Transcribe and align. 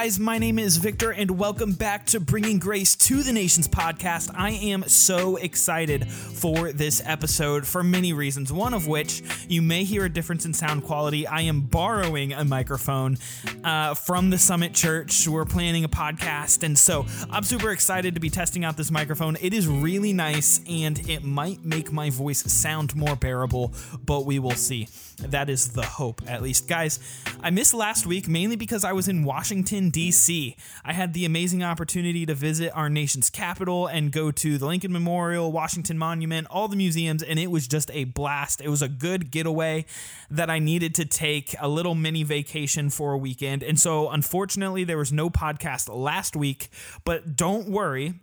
guys? 0.00 0.18
My 0.18 0.38
name 0.38 0.58
is 0.58 0.78
Victor, 0.78 1.10
and 1.10 1.30
welcome 1.32 1.74
back 1.74 2.06
to 2.06 2.20
Bringing 2.20 2.58
Grace 2.58 2.96
to 2.96 3.22
the 3.22 3.34
Nations 3.34 3.68
podcast. 3.68 4.30
I 4.34 4.52
am 4.52 4.84
so 4.84 5.36
excited 5.36 6.10
for 6.10 6.72
this 6.72 7.02
episode 7.04 7.66
for 7.66 7.82
many 7.82 8.14
reasons, 8.14 8.50
one 8.50 8.72
of 8.72 8.86
which 8.86 9.22
you 9.46 9.60
may 9.60 9.84
hear 9.84 10.06
a 10.06 10.08
difference 10.08 10.46
in 10.46 10.54
sound 10.54 10.84
quality. 10.84 11.26
I 11.26 11.42
am 11.42 11.60
borrowing 11.60 12.32
a 12.32 12.46
microphone 12.46 13.18
uh, 13.62 13.92
from 13.92 14.30
the 14.30 14.38
Summit 14.38 14.72
Church. 14.72 15.28
We're 15.28 15.44
planning 15.44 15.84
a 15.84 15.88
podcast, 15.88 16.62
and 16.62 16.78
so 16.78 17.04
I'm 17.28 17.42
super 17.42 17.70
excited 17.70 18.14
to 18.14 18.22
be 18.22 18.30
testing 18.30 18.64
out 18.64 18.78
this 18.78 18.90
microphone. 18.90 19.36
It 19.38 19.52
is 19.52 19.68
really 19.68 20.14
nice, 20.14 20.62
and 20.66 20.98
it 21.10 21.24
might 21.24 21.62
make 21.62 21.92
my 21.92 22.08
voice 22.08 22.42
sound 22.50 22.96
more 22.96 23.16
bearable, 23.16 23.74
but 24.06 24.24
we 24.24 24.38
will 24.38 24.52
see. 24.52 24.88
That 25.18 25.50
is 25.50 25.72
the 25.72 25.82
hope, 25.82 26.22
at 26.26 26.42
least. 26.42 26.68
Guys, 26.68 26.98
I 27.42 27.50
missed 27.50 27.74
last 27.74 28.06
week 28.06 28.26
mainly 28.26 28.56
because 28.56 28.84
I 28.84 28.92
was 28.92 29.06
in 29.06 29.24
Washington, 29.24 29.89
D.C. 29.90 30.56
I 30.84 30.92
had 30.92 31.12
the 31.12 31.24
amazing 31.24 31.62
opportunity 31.62 32.24
to 32.26 32.34
visit 32.34 32.72
our 32.74 32.88
nation's 32.88 33.30
capital 33.30 33.86
and 33.86 34.12
go 34.12 34.30
to 34.30 34.58
the 34.58 34.66
Lincoln 34.66 34.92
Memorial, 34.92 35.52
Washington 35.52 35.98
Monument, 35.98 36.46
all 36.50 36.68
the 36.68 36.76
museums, 36.76 37.22
and 37.22 37.38
it 37.38 37.50
was 37.50 37.68
just 37.68 37.90
a 37.92 38.04
blast. 38.04 38.60
It 38.60 38.68
was 38.68 38.82
a 38.82 38.88
good 38.88 39.30
getaway 39.30 39.84
that 40.30 40.48
I 40.50 40.58
needed 40.58 40.94
to 40.96 41.04
take 41.04 41.54
a 41.60 41.68
little 41.68 41.94
mini 41.94 42.22
vacation 42.22 42.90
for 42.90 43.12
a 43.12 43.18
weekend. 43.18 43.62
And 43.62 43.78
so, 43.78 44.08
unfortunately, 44.08 44.84
there 44.84 44.98
was 44.98 45.12
no 45.12 45.30
podcast 45.30 45.94
last 45.94 46.36
week, 46.36 46.70
but 47.04 47.36
don't 47.36 47.68
worry. 47.68 48.14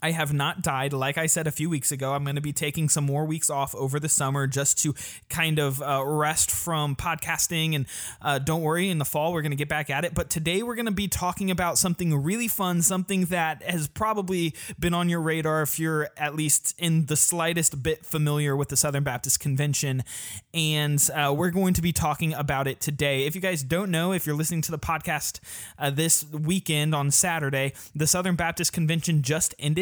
I 0.00 0.12
have 0.12 0.32
not 0.32 0.62
died. 0.62 0.92
Like 0.92 1.18
I 1.18 1.26
said 1.26 1.46
a 1.46 1.50
few 1.50 1.68
weeks 1.68 1.92
ago, 1.92 2.12
I'm 2.12 2.24
going 2.24 2.36
to 2.36 2.40
be 2.42 2.52
taking 2.52 2.88
some 2.88 3.04
more 3.04 3.24
weeks 3.24 3.50
off 3.50 3.74
over 3.74 4.00
the 4.00 4.08
summer 4.08 4.46
just 4.46 4.78
to 4.82 4.94
kind 5.28 5.58
of 5.58 5.82
uh, 5.82 6.02
rest 6.04 6.50
from 6.50 6.96
podcasting. 6.96 7.74
And 7.74 7.86
uh, 8.20 8.38
don't 8.38 8.62
worry, 8.62 8.88
in 8.88 8.98
the 8.98 9.04
fall, 9.04 9.32
we're 9.32 9.42
going 9.42 9.50
to 9.50 9.56
get 9.56 9.68
back 9.68 9.90
at 9.90 10.04
it. 10.04 10.14
But 10.14 10.30
today, 10.30 10.62
we're 10.62 10.74
going 10.74 10.86
to 10.86 10.92
be 10.92 11.08
talking 11.08 11.50
about 11.50 11.78
something 11.78 12.22
really 12.22 12.48
fun, 12.48 12.82
something 12.82 13.26
that 13.26 13.62
has 13.62 13.88
probably 13.88 14.54
been 14.78 14.94
on 14.94 15.08
your 15.08 15.20
radar 15.20 15.62
if 15.62 15.78
you're 15.78 16.10
at 16.16 16.34
least 16.34 16.74
in 16.78 17.06
the 17.06 17.16
slightest 17.16 17.82
bit 17.82 18.04
familiar 18.04 18.56
with 18.56 18.68
the 18.68 18.76
Southern 18.76 19.04
Baptist 19.04 19.40
Convention. 19.40 20.04
And 20.54 21.02
uh, 21.14 21.34
we're 21.36 21.50
going 21.50 21.74
to 21.74 21.82
be 21.82 21.92
talking 21.92 22.34
about 22.34 22.66
it 22.66 22.80
today. 22.80 23.24
If 23.24 23.34
you 23.34 23.40
guys 23.40 23.62
don't 23.62 23.90
know, 23.90 24.12
if 24.12 24.26
you're 24.26 24.36
listening 24.36 24.62
to 24.62 24.70
the 24.70 24.78
podcast 24.78 25.40
uh, 25.78 25.90
this 25.90 26.24
weekend 26.30 26.94
on 26.94 27.10
Saturday, 27.10 27.72
the 27.94 28.06
Southern 28.06 28.36
Baptist 28.36 28.72
Convention 28.72 29.22
just 29.22 29.54
ended 29.58 29.81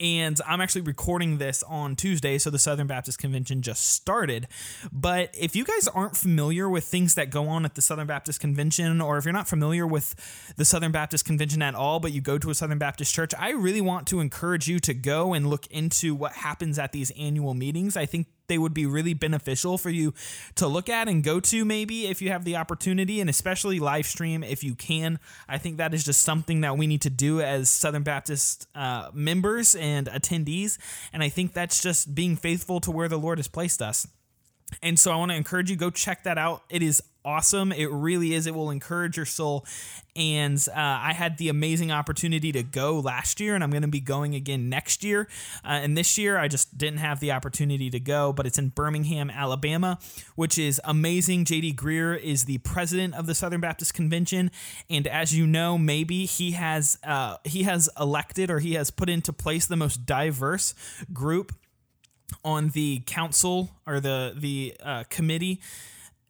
and 0.00 0.40
I'm 0.46 0.60
actually 0.60 0.82
recording 0.82 1.38
this 1.38 1.62
on 1.62 1.96
Tuesday, 1.96 2.38
so 2.38 2.50
the 2.50 2.58
Southern 2.58 2.86
Baptist 2.86 3.18
Convention 3.18 3.62
just 3.62 3.90
started. 3.92 4.48
But 4.92 5.34
if 5.38 5.54
you 5.54 5.64
guys 5.64 5.88
aren't 5.88 6.16
familiar 6.16 6.68
with 6.68 6.84
things 6.84 7.14
that 7.14 7.30
go 7.30 7.48
on 7.48 7.64
at 7.64 7.74
the 7.74 7.82
Southern 7.82 8.06
Baptist 8.06 8.40
Convention, 8.40 9.00
or 9.00 9.18
if 9.18 9.24
you're 9.24 9.32
not 9.32 9.48
familiar 9.48 9.86
with 9.86 10.14
the 10.56 10.64
Southern 10.64 10.92
Baptist 10.92 11.24
Convention 11.24 11.62
at 11.62 11.74
all, 11.74 12.00
but 12.00 12.12
you 12.12 12.20
go 12.20 12.38
to 12.38 12.50
a 12.50 12.54
Southern 12.54 12.78
Baptist 12.78 13.14
church, 13.14 13.32
I 13.38 13.50
really 13.50 13.80
want 13.80 14.06
to 14.08 14.20
encourage 14.20 14.68
you 14.68 14.78
to 14.80 14.94
go 14.94 15.32
and 15.32 15.48
look 15.48 15.66
into 15.68 16.14
what 16.14 16.32
happens 16.32 16.78
at 16.78 16.92
these 16.92 17.10
annual 17.12 17.54
meetings. 17.54 17.96
I 17.96 18.06
think 18.06 18.26
they 18.46 18.58
would 18.58 18.74
be 18.74 18.86
really 18.86 19.14
beneficial 19.14 19.78
for 19.78 19.90
you 19.90 20.14
to 20.56 20.66
look 20.66 20.88
at 20.88 21.08
and 21.08 21.22
go 21.22 21.40
to 21.40 21.64
maybe 21.64 22.06
if 22.06 22.20
you 22.22 22.30
have 22.30 22.44
the 22.44 22.56
opportunity 22.56 23.20
and 23.20 23.30
especially 23.30 23.80
live 23.80 24.06
stream 24.06 24.42
if 24.42 24.62
you 24.62 24.74
can. 24.74 25.18
I 25.48 25.58
think 25.58 25.76
that 25.78 25.94
is 25.94 26.04
just 26.04 26.22
something 26.22 26.60
that 26.62 26.76
we 26.76 26.86
need 26.86 27.02
to 27.02 27.10
do 27.10 27.40
as 27.40 27.68
southern 27.68 28.02
baptist 28.02 28.68
uh, 28.74 29.10
members 29.12 29.74
and 29.74 30.06
attendees 30.08 30.78
and 31.12 31.22
i 31.22 31.28
think 31.28 31.52
that's 31.52 31.82
just 31.82 32.14
being 32.14 32.36
faithful 32.36 32.80
to 32.80 32.90
where 32.90 33.08
the 33.08 33.18
lord 33.18 33.38
has 33.38 33.48
placed 33.48 33.82
us 33.82 34.06
and 34.82 34.98
so 34.98 35.12
I 35.12 35.16
want 35.16 35.30
to 35.30 35.36
encourage 35.36 35.70
you 35.70 35.76
go 35.76 35.90
check 35.90 36.24
that 36.24 36.38
out. 36.38 36.62
It 36.68 36.82
is 36.82 37.02
awesome. 37.24 37.72
It 37.72 37.90
really 37.90 38.34
is. 38.34 38.46
It 38.46 38.54
will 38.54 38.70
encourage 38.70 39.16
your 39.16 39.26
soul. 39.26 39.64
And 40.14 40.58
uh, 40.68 40.78
I 40.78 41.12
had 41.12 41.38
the 41.38 41.48
amazing 41.48 41.90
opportunity 41.90 42.52
to 42.52 42.62
go 42.62 43.00
last 43.00 43.40
year, 43.40 43.54
and 43.54 43.64
I'm 43.64 43.70
going 43.70 43.82
to 43.82 43.88
be 43.88 44.00
going 44.00 44.34
again 44.34 44.68
next 44.68 45.02
year. 45.02 45.26
Uh, 45.64 45.80
and 45.82 45.96
this 45.96 46.16
year, 46.16 46.38
I 46.38 46.46
just 46.46 46.78
didn't 46.78 46.98
have 46.98 47.18
the 47.18 47.32
opportunity 47.32 47.90
to 47.90 47.98
go, 47.98 48.32
but 48.32 48.46
it's 48.46 48.58
in 48.58 48.68
Birmingham, 48.68 49.30
Alabama, 49.30 49.98
which 50.36 50.56
is 50.56 50.80
amazing. 50.84 51.46
JD 51.46 51.74
Greear 51.74 52.20
is 52.20 52.44
the 52.44 52.58
president 52.58 53.14
of 53.14 53.26
the 53.26 53.34
Southern 53.34 53.60
Baptist 53.60 53.94
Convention, 53.94 54.52
and 54.88 55.08
as 55.08 55.34
you 55.34 55.46
know, 55.46 55.76
maybe 55.76 56.26
he 56.26 56.52
has 56.52 56.98
uh, 57.02 57.38
he 57.44 57.64
has 57.64 57.88
elected 57.98 58.50
or 58.50 58.60
he 58.60 58.74
has 58.74 58.90
put 58.90 59.08
into 59.08 59.32
place 59.32 59.66
the 59.66 59.76
most 59.76 60.06
diverse 60.06 60.74
group 61.12 61.52
on 62.44 62.70
the 62.70 63.02
council 63.06 63.70
or 63.86 64.00
the 64.00 64.34
the 64.36 64.74
uh, 64.82 65.04
committee 65.10 65.60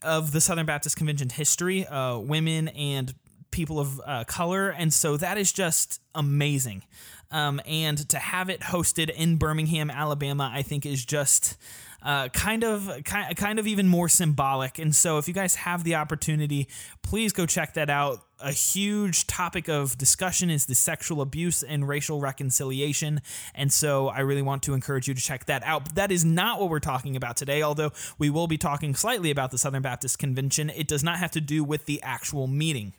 of 0.03 0.33
the 0.33 0.41
Southern 0.41 0.67
Baptist 0.67 0.97
Convention 0.97 1.31
history, 1.31 1.87
uh, 1.87 2.19
women 2.19 2.69
and 2.69 3.15
people 3.51 3.79
of 3.81 4.01
uh, 4.05 4.25
color, 4.25 4.71
and 4.71 4.93
so 4.93 5.17
that 5.17 5.39
is 5.39 5.53
just 5.53 6.01
amazing. 6.15 6.85
Um, 7.31 7.61
and 7.67 8.09
to 8.11 8.19
have 8.19 8.49
it 8.49 8.61
hosted 8.61 9.11
in 9.11 9.37
Birmingham, 9.37 9.91
Alabama, 9.91 10.51
I 10.53 10.63
think 10.63 10.87
is 10.87 11.05
just 11.05 11.57
uh, 12.05 12.29
kind 12.29 12.65
of 12.65 12.91
kind, 13.05 13.35
kind 13.37 13.59
of 13.59 13.67
even 13.67 13.89
more 13.89 14.09
symbolic. 14.09 14.79
And 14.79 14.95
so, 14.95 15.19
if 15.19 15.27
you 15.27 15.35
guys 15.35 15.55
have 15.57 15.85
the 15.85 15.95
opportunity, 15.95 16.69
please 17.03 17.33
go 17.33 17.47
check 17.47 17.75
that 17.75 17.89
out. 17.89 18.21
A 18.41 18.53
huge 18.53 19.27
topic 19.27 19.69
of 19.69 19.97
discussion 19.97 20.51
is 20.51 20.67
the 20.67 20.75
sexual 20.75 21.23
abuse 21.23 21.63
and 21.63 21.89
racial 21.89 22.21
reconciliation. 22.21 23.23
And 23.55 23.73
so, 23.73 24.09
I 24.09 24.21
really 24.21 24.43
want 24.43 24.63
to 24.65 24.75
encourage 24.75 25.09
you 25.09 25.15
to 25.15 25.23
check 25.23 25.47
that 25.47 25.63
out. 25.65 25.85
But 25.85 25.95
that 25.95 26.13
is 26.13 26.25
not 26.25 26.61
what 26.61 26.69
we're 26.69 26.81
talking 26.81 27.17
about 27.17 27.37
today, 27.37 27.63
although 27.63 27.93
we 28.19 28.29
will 28.29 28.47
be 28.47 28.59
talking 28.59 28.95
slightly 28.95 29.31
about 29.31 29.51
the 29.51 29.59
Southern 29.59 29.83
Baptist 29.83 30.19
Convention. 30.19 30.71
It 30.71 30.89
does 30.89 31.03
not 31.03 31.19
have 31.19 31.31
to 31.33 31.41
do 31.41 31.65
with 31.65 31.87
the 31.87 32.03
actual 32.03 32.47
meeting. 32.47 32.93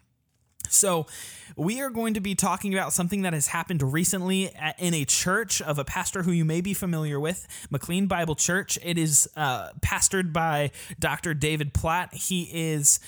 So, 0.69 1.07
we 1.55 1.81
are 1.81 1.89
going 1.89 2.15
to 2.15 2.19
be 2.19 2.35
talking 2.35 2.73
about 2.73 2.91
something 2.91 3.21
that 3.21 3.33
has 3.33 3.47
happened 3.47 3.81
recently 3.81 4.51
in 4.77 4.93
a 4.93 5.05
church 5.05 5.61
of 5.61 5.79
a 5.79 5.85
pastor 5.85 6.23
who 6.23 6.31
you 6.31 6.43
may 6.43 6.59
be 6.59 6.73
familiar 6.73 7.19
with, 7.19 7.47
McLean 7.69 8.07
Bible 8.07 8.35
Church. 8.35 8.77
It 8.83 8.97
is 8.97 9.29
uh, 9.35 9.69
pastored 9.79 10.33
by 10.33 10.71
Dr. 10.99 11.33
David 11.33 11.73
Platt. 11.73 12.13
He 12.13 12.49
is 12.51 12.99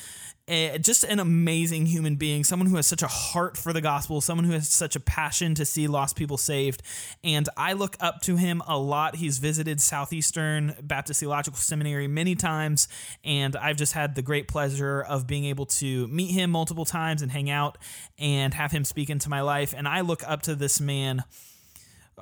just 0.48 1.04
an 1.04 1.20
amazing 1.20 1.86
human 1.88 2.16
being, 2.16 2.44
someone 2.44 2.70
who 2.70 2.78
has 2.78 2.88
such 2.88 3.02
a 3.02 3.08
heart 3.08 3.58
for 3.58 3.74
the 3.74 3.82
gospel, 3.82 4.22
someone 4.22 4.46
who 4.46 4.54
has 4.54 4.70
such 4.70 4.96
a 4.96 5.00
passion 5.00 5.54
to 5.56 5.66
see 5.66 5.88
lost 5.88 6.16
people 6.16 6.38
saved. 6.38 6.82
And 7.24 7.50
I 7.58 7.74
look 7.74 7.98
up 8.00 8.22
to 8.24 8.38
him 8.38 8.62
a 8.68 8.78
lot. 8.78 9.18
He's 9.18 9.40
visited 9.40 9.82
Southeastern 9.82 10.76
Baptist 10.82 11.20
Theological 11.20 11.58
Seminary 11.58 12.08
many 12.08 12.36
times, 12.36 12.88
and 13.24 13.56
I've 13.56 13.78
just 13.78 13.94
had 13.94 14.16
the 14.16 14.22
great 14.22 14.48
pleasure 14.48 15.02
of 15.02 15.28
being 15.28 15.46
able 15.46 15.66
to 15.66 16.08
meet 16.08 16.32
him 16.32 16.52
multiple 16.52 16.86
times 16.86 17.22
and 17.22 17.32
hang 17.32 17.50
out 17.50 17.78
and 18.18 18.54
have 18.54 18.72
him 18.72 18.86
speak 18.86 19.10
into 19.10 19.30
my 19.30 19.42
life. 19.42 19.74
And 19.76 19.88
I 19.88 20.02
look 20.02 20.24
up 20.28 20.44
to 20.44 20.56
this 20.56 20.80
man 20.80 21.24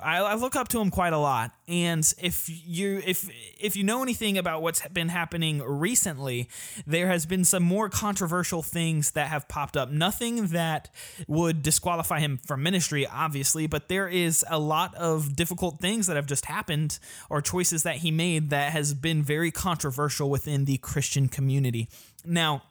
I, 0.02 0.18
I, 0.18 0.34
look 0.34 0.56
up 0.56 0.68
to 0.68 0.80
him 0.80 0.90
quite 0.90 1.14
a 1.14 1.18
lot, 1.18 1.52
and 1.66 2.04
if 2.20 2.50
you 2.50 3.00
if 3.06 3.30
if 3.58 3.76
you 3.76 3.82
know 3.84 4.02
anything 4.02 4.36
about 4.36 4.60
what's 4.60 4.86
been 4.88 5.08
happening 5.08 5.62
recently, 5.62 6.50
there 6.86 7.06
has 7.06 7.24
been 7.24 7.44
some 7.44 7.62
more 7.62 7.88
controversial 7.88 8.62
things 8.62 9.12
that 9.12 9.28
have 9.28 9.48
popped 9.48 9.74
up. 9.74 9.90
Nothing 9.90 10.48
that 10.48 10.90
would 11.26 11.62
disqualify 11.62 12.20
him 12.20 12.36
from 12.36 12.62
ministry, 12.62 13.06
obviously, 13.06 13.66
but 13.66 13.88
there 13.88 14.06
is 14.06 14.44
a 14.50 14.58
lot 14.58 14.94
of 14.96 15.34
difficult 15.34 15.80
things 15.80 16.08
that 16.08 16.16
have 16.16 16.26
just 16.26 16.44
happened 16.44 16.98
or 17.30 17.40
choices 17.40 17.82
that 17.84 17.96
he 17.96 18.10
made 18.10 18.50
that 18.50 18.72
has 18.72 18.92
been 18.92 19.22
very 19.22 19.50
controversial 19.50 20.28
within 20.28 20.66
the 20.66 20.76
Christian 20.76 21.26
community. 21.26 21.88
Now 22.22 22.64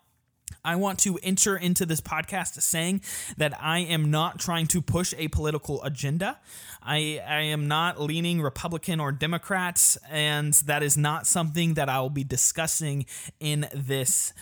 I 0.65 0.75
want 0.75 0.99
to 0.99 1.17
enter 1.21 1.55
into 1.55 1.85
this 1.85 2.01
podcast 2.01 2.61
saying 2.61 3.01
that 3.37 3.53
I 3.61 3.79
am 3.79 4.09
not 4.09 4.39
trying 4.39 4.67
to 4.67 4.81
push 4.81 5.13
a 5.17 5.27
political 5.27 5.83
agenda. 5.83 6.39
I, 6.81 7.21
I 7.27 7.41
am 7.41 7.67
not 7.67 8.01
leaning 8.01 8.41
Republican 8.41 8.99
or 8.99 9.11
Democrats, 9.11 9.97
and 10.09 10.53
that 10.65 10.83
is 10.83 10.97
not 10.97 11.27
something 11.27 11.75
that 11.75 11.87
I 11.87 11.99
will 11.99 12.09
be 12.09 12.23
discussing 12.23 13.05
in 13.39 13.67
this 13.73 14.33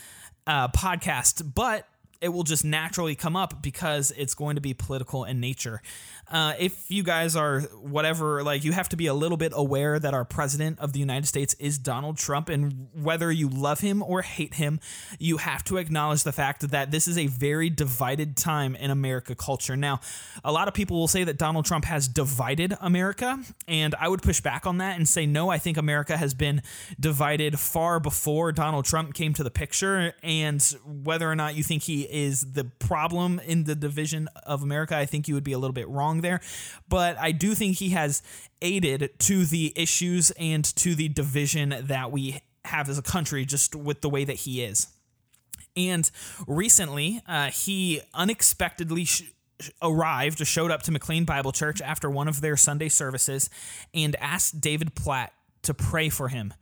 uh, 0.48 0.70
podcast. 0.70 1.54
But 1.54 1.88
it 2.24 2.30
will 2.30 2.44
just 2.44 2.64
naturally 2.64 3.16
come 3.16 3.36
up 3.36 3.62
because 3.62 4.12
it's 4.12 4.34
going 4.34 4.56
to 4.56 4.62
be 4.62 4.74
political 4.74 5.26
in 5.26 5.42
nature. 5.42 5.82
Uh, 6.32 6.54
if 6.58 6.90
you 6.90 7.04
guys 7.04 7.36
are 7.36 7.62
whatever, 7.82 8.44
like 8.44 8.64
you 8.64 8.72
have 8.72 8.90
to 8.90 8.96
be 8.96 9.08
a 9.08 9.14
little 9.14 9.38
bit 9.38 9.52
aware 9.56 10.00
that 10.00 10.14
our 10.14 10.26
president 10.26 10.80
of 10.80 10.94
the 10.94 11.00
United 11.00 11.28
States 11.28 11.54
is 11.60 11.78
Donald 11.78 12.18
Trump, 12.18 12.50
and 12.50 12.88
whether 12.94 13.32
you 13.32 13.50
love 13.50 13.82
him 13.82 14.02
or 14.02 14.22
hate 14.22 14.56
him, 14.56 14.80
you 15.20 15.38
have 15.38 15.64
to 15.66 15.78
acknowledge 15.78 16.24
the 16.24 16.32
fact 16.32 16.70
that 16.72 16.92
this 16.92 17.08
is 17.08 17.18
a 17.18 17.28
very 17.28 17.70
divided 17.70 18.38
time 18.38 18.76
in 18.76 18.90
America 18.90 19.36
culture. 19.36 19.76
Now, 19.76 20.00
a 20.44 20.52
lot 20.52 20.68
of 20.68 20.74
people 20.74 20.98
will 20.98 21.08
say 21.08 21.24
that 21.24 21.38
Donald 21.38 21.66
Trump 21.66 21.86
has 21.86 22.08
divided 22.08 22.76
America, 22.80 23.40
and 23.68 23.94
I 24.00 24.08
would 24.08 24.22
push 24.22 24.40
back 24.42 24.66
on 24.66 24.78
that 24.78 24.98
and 24.98 25.08
say 25.08 25.26
no. 25.26 25.50
I 25.50 25.58
think 25.58 25.78
America 25.78 26.18
has 26.18 26.34
been 26.34 26.62
divided 27.00 27.60
far 27.60 28.00
before 28.00 28.52
Donald 28.52 28.86
Trump 28.86 29.14
came 29.14 29.34
to 29.34 29.44
the 29.44 29.52
picture, 29.52 30.14
and 30.24 30.62
whether 30.86 31.30
or 31.30 31.36
not 31.36 31.56
you 31.56 31.64
think 31.64 31.84
he 31.84 32.04
is 32.04 32.54
the 32.54 32.64
problem 32.64 33.40
in 33.46 33.66
the 33.66 33.76
division 33.76 34.30
of 34.46 34.64
America, 34.64 34.96
I 34.96 35.06
think 35.06 35.28
you 35.28 35.36
would 35.36 35.44
be 35.44 35.54
a 35.54 35.60
little 35.60 35.74
bit 35.74 35.88
wrong 35.90 36.13
there. 36.22 36.42
But 36.88 37.18
I 37.18 37.32
do 37.32 37.56
think 37.56 37.78
he 37.78 37.90
has 37.90 38.22
aided 38.62 39.12
to 39.20 39.46
the 39.46 39.74
issues 39.76 40.32
and 40.32 40.64
to 40.78 40.96
the 40.96 41.10
division 41.10 41.76
that 41.82 42.12
we 42.12 42.42
have 42.66 42.90
as 42.90 42.98
a 42.98 43.02
country 43.02 43.46
just 43.46 43.76
with 43.76 44.02
the 44.02 44.10
way 44.10 44.24
that 44.24 44.38
he 44.38 44.64
is. 44.64 44.88
And 45.76 46.10
recently, 46.48 47.22
uh, 47.28 47.50
he 47.50 48.02
unexpectedly 48.14 49.06
sh- 49.06 49.24
arrived, 49.82 50.46
showed 50.46 50.72
up 50.72 50.84
to 50.84 50.92
McLean 50.92 51.26
Bible 51.26 51.52
Church 51.52 51.82
after 51.82 52.10
one 52.10 52.28
of 52.28 52.42
their 52.42 52.56
Sunday 52.56 52.90
services, 52.90 53.50
and 53.94 54.16
asked 54.20 54.62
David 54.62 54.96
Platt 54.96 55.34
to 55.64 55.74
pray 55.74 56.10
for 56.10 56.30
him. 56.30 56.54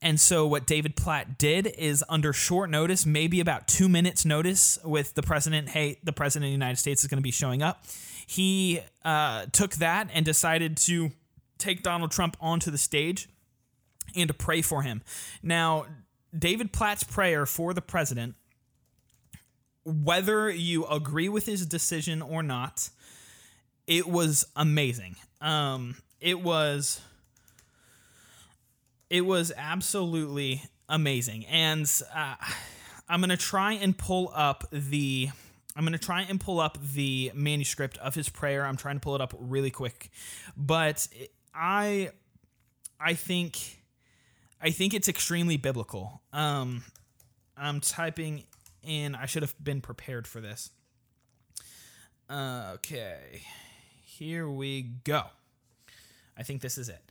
And 0.00 0.20
so, 0.20 0.46
what 0.46 0.66
David 0.66 0.94
Platt 0.94 1.38
did 1.38 1.66
is, 1.66 2.04
under 2.08 2.32
short 2.32 2.70
notice, 2.70 3.04
maybe 3.04 3.40
about 3.40 3.66
two 3.66 3.88
minutes' 3.88 4.24
notice, 4.24 4.78
with 4.84 5.14
the 5.14 5.22
president, 5.22 5.70
hey, 5.70 5.98
the 6.04 6.12
president 6.12 6.46
of 6.46 6.50
the 6.50 6.52
United 6.52 6.76
States 6.76 7.02
is 7.02 7.08
going 7.08 7.18
to 7.18 7.22
be 7.22 7.32
showing 7.32 7.62
up, 7.62 7.84
he 8.26 8.80
uh, 9.04 9.46
took 9.52 9.72
that 9.76 10.08
and 10.14 10.24
decided 10.24 10.76
to 10.76 11.10
take 11.58 11.82
Donald 11.82 12.12
Trump 12.12 12.36
onto 12.40 12.70
the 12.70 12.78
stage 12.78 13.28
and 14.14 14.28
to 14.28 14.34
pray 14.34 14.62
for 14.62 14.82
him. 14.82 15.02
Now, 15.42 15.86
David 16.36 16.72
Platt's 16.72 17.02
prayer 17.02 17.46
for 17.46 17.74
the 17.74 17.82
president, 17.82 18.36
whether 19.84 20.50
you 20.50 20.86
agree 20.86 21.28
with 21.28 21.46
his 21.46 21.66
decision 21.66 22.22
or 22.22 22.42
not, 22.42 22.90
it 23.86 24.06
was 24.06 24.46
amazing. 24.54 25.16
Um, 25.40 25.96
it 26.20 26.40
was 26.40 27.00
it 29.10 29.22
was 29.22 29.52
absolutely 29.56 30.62
amazing, 30.88 31.46
and 31.46 31.90
uh, 32.14 32.34
I'm 33.08 33.20
gonna 33.20 33.36
try 33.36 33.72
and 33.72 33.96
pull 33.96 34.30
up 34.34 34.64
the. 34.72 35.30
I'm 35.76 35.84
going 35.84 35.92
to 35.92 36.04
try 36.04 36.22
and 36.22 36.40
pull 36.40 36.58
up 36.58 36.76
the 36.82 37.30
manuscript 37.36 37.98
of 37.98 38.16
his 38.16 38.28
prayer. 38.28 38.66
I'm 38.66 38.76
trying 38.76 38.96
to 38.96 39.00
pull 39.00 39.14
it 39.14 39.20
up 39.20 39.32
really 39.38 39.70
quick. 39.70 40.10
But 40.56 41.06
I 41.54 42.10
I 42.98 43.14
think 43.14 43.80
I 44.60 44.70
think 44.70 44.92
it's 44.92 45.08
extremely 45.08 45.56
biblical. 45.56 46.20
Um 46.32 46.82
I'm 47.56 47.80
typing 47.80 48.42
in 48.82 49.14
I 49.14 49.26
should 49.26 49.42
have 49.42 49.54
been 49.62 49.80
prepared 49.80 50.26
for 50.26 50.40
this. 50.40 50.70
Uh, 52.28 52.72
okay. 52.74 53.42
Here 54.02 54.48
we 54.48 54.82
go. 54.82 55.22
I 56.36 56.42
think 56.42 56.60
this 56.60 56.76
is 56.76 56.88
it. 56.88 57.07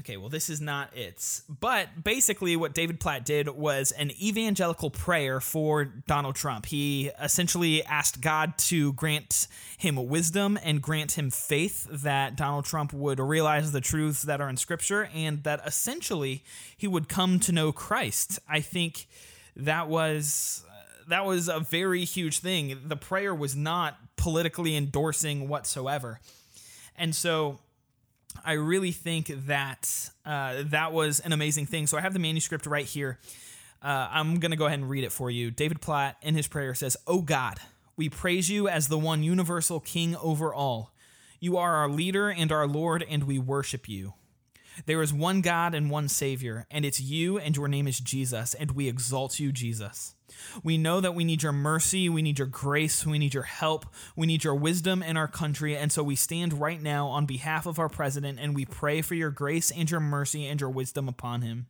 Okay, 0.00 0.16
well, 0.16 0.28
this 0.28 0.50
is 0.50 0.60
not 0.60 0.96
it. 0.96 1.42
But 1.48 2.02
basically, 2.02 2.56
what 2.56 2.74
David 2.74 2.98
Platt 2.98 3.24
did 3.24 3.48
was 3.48 3.92
an 3.92 4.10
evangelical 4.20 4.90
prayer 4.90 5.40
for 5.40 5.84
Donald 5.84 6.34
Trump. 6.34 6.66
He 6.66 7.12
essentially 7.22 7.84
asked 7.84 8.20
God 8.20 8.58
to 8.58 8.92
grant 8.94 9.46
him 9.78 9.94
wisdom 10.08 10.58
and 10.64 10.82
grant 10.82 11.12
him 11.12 11.30
faith 11.30 11.86
that 11.90 12.34
Donald 12.34 12.64
Trump 12.64 12.92
would 12.92 13.20
realize 13.20 13.70
the 13.70 13.80
truths 13.80 14.22
that 14.22 14.40
are 14.40 14.48
in 14.48 14.56
Scripture 14.56 15.08
and 15.14 15.44
that 15.44 15.60
essentially 15.64 16.42
he 16.76 16.88
would 16.88 17.08
come 17.08 17.38
to 17.40 17.52
know 17.52 17.70
Christ. 17.70 18.40
I 18.48 18.60
think 18.60 19.06
that 19.54 19.88
was 19.88 20.64
uh, 20.68 21.04
that 21.08 21.24
was 21.24 21.48
a 21.48 21.60
very 21.60 22.04
huge 22.04 22.40
thing. 22.40 22.80
The 22.84 22.96
prayer 22.96 23.32
was 23.32 23.54
not 23.54 23.96
politically 24.16 24.74
endorsing 24.74 25.48
whatsoever. 25.48 26.18
And 26.96 27.14
so 27.14 27.60
I 28.44 28.52
really 28.52 28.92
think 28.92 29.26
that 29.46 30.10
uh, 30.24 30.62
that 30.66 30.92
was 30.92 31.20
an 31.20 31.32
amazing 31.32 31.66
thing. 31.66 31.86
So 31.86 31.98
I 31.98 32.00
have 32.00 32.12
the 32.12 32.18
manuscript 32.18 32.66
right 32.66 32.86
here. 32.86 33.18
Uh, 33.82 34.08
I'm 34.10 34.40
going 34.40 34.50
to 34.50 34.56
go 34.56 34.66
ahead 34.66 34.78
and 34.78 34.88
read 34.88 35.04
it 35.04 35.12
for 35.12 35.30
you. 35.30 35.50
David 35.50 35.80
Platt 35.80 36.16
in 36.22 36.34
his 36.34 36.46
prayer 36.46 36.74
says, 36.74 36.96
Oh 37.06 37.20
God, 37.20 37.58
we 37.96 38.08
praise 38.08 38.50
you 38.50 38.68
as 38.68 38.88
the 38.88 38.98
one 38.98 39.22
universal 39.22 39.80
king 39.80 40.16
over 40.16 40.54
all. 40.54 40.92
You 41.38 41.58
are 41.58 41.76
our 41.76 41.88
leader 41.88 42.30
and 42.30 42.50
our 42.50 42.66
Lord, 42.66 43.04
and 43.08 43.24
we 43.24 43.38
worship 43.38 43.88
you. 43.88 44.14
There 44.86 45.02
is 45.02 45.12
one 45.12 45.40
God 45.40 45.74
and 45.74 45.90
one 45.90 46.08
Savior, 46.08 46.66
and 46.70 46.84
it's 46.84 47.00
you, 47.00 47.38
and 47.38 47.56
your 47.56 47.68
name 47.68 47.86
is 47.86 48.00
Jesus, 48.00 48.54
and 48.54 48.72
we 48.72 48.88
exalt 48.88 49.38
you, 49.38 49.52
Jesus. 49.52 50.14
We 50.62 50.78
know 50.78 51.00
that 51.00 51.14
we 51.14 51.24
need 51.24 51.42
your 51.42 51.52
mercy, 51.52 52.08
we 52.08 52.22
need 52.22 52.38
your 52.38 52.48
grace, 52.48 53.06
we 53.06 53.18
need 53.18 53.34
your 53.34 53.44
help, 53.44 53.86
we 54.16 54.26
need 54.26 54.44
your 54.44 54.54
wisdom 54.54 55.02
in 55.02 55.16
our 55.16 55.28
country, 55.28 55.76
and 55.76 55.92
so 55.92 56.02
we 56.02 56.16
stand 56.16 56.60
right 56.60 56.82
now 56.82 57.06
on 57.06 57.26
behalf 57.26 57.66
of 57.66 57.78
our 57.78 57.88
president 57.88 58.38
and 58.40 58.54
we 58.54 58.64
pray 58.64 59.00
for 59.00 59.14
your 59.14 59.30
grace 59.30 59.70
and 59.70 59.90
your 59.90 60.00
mercy 60.00 60.46
and 60.46 60.60
your 60.60 60.70
wisdom 60.70 61.08
upon 61.08 61.42
him. 61.42 61.66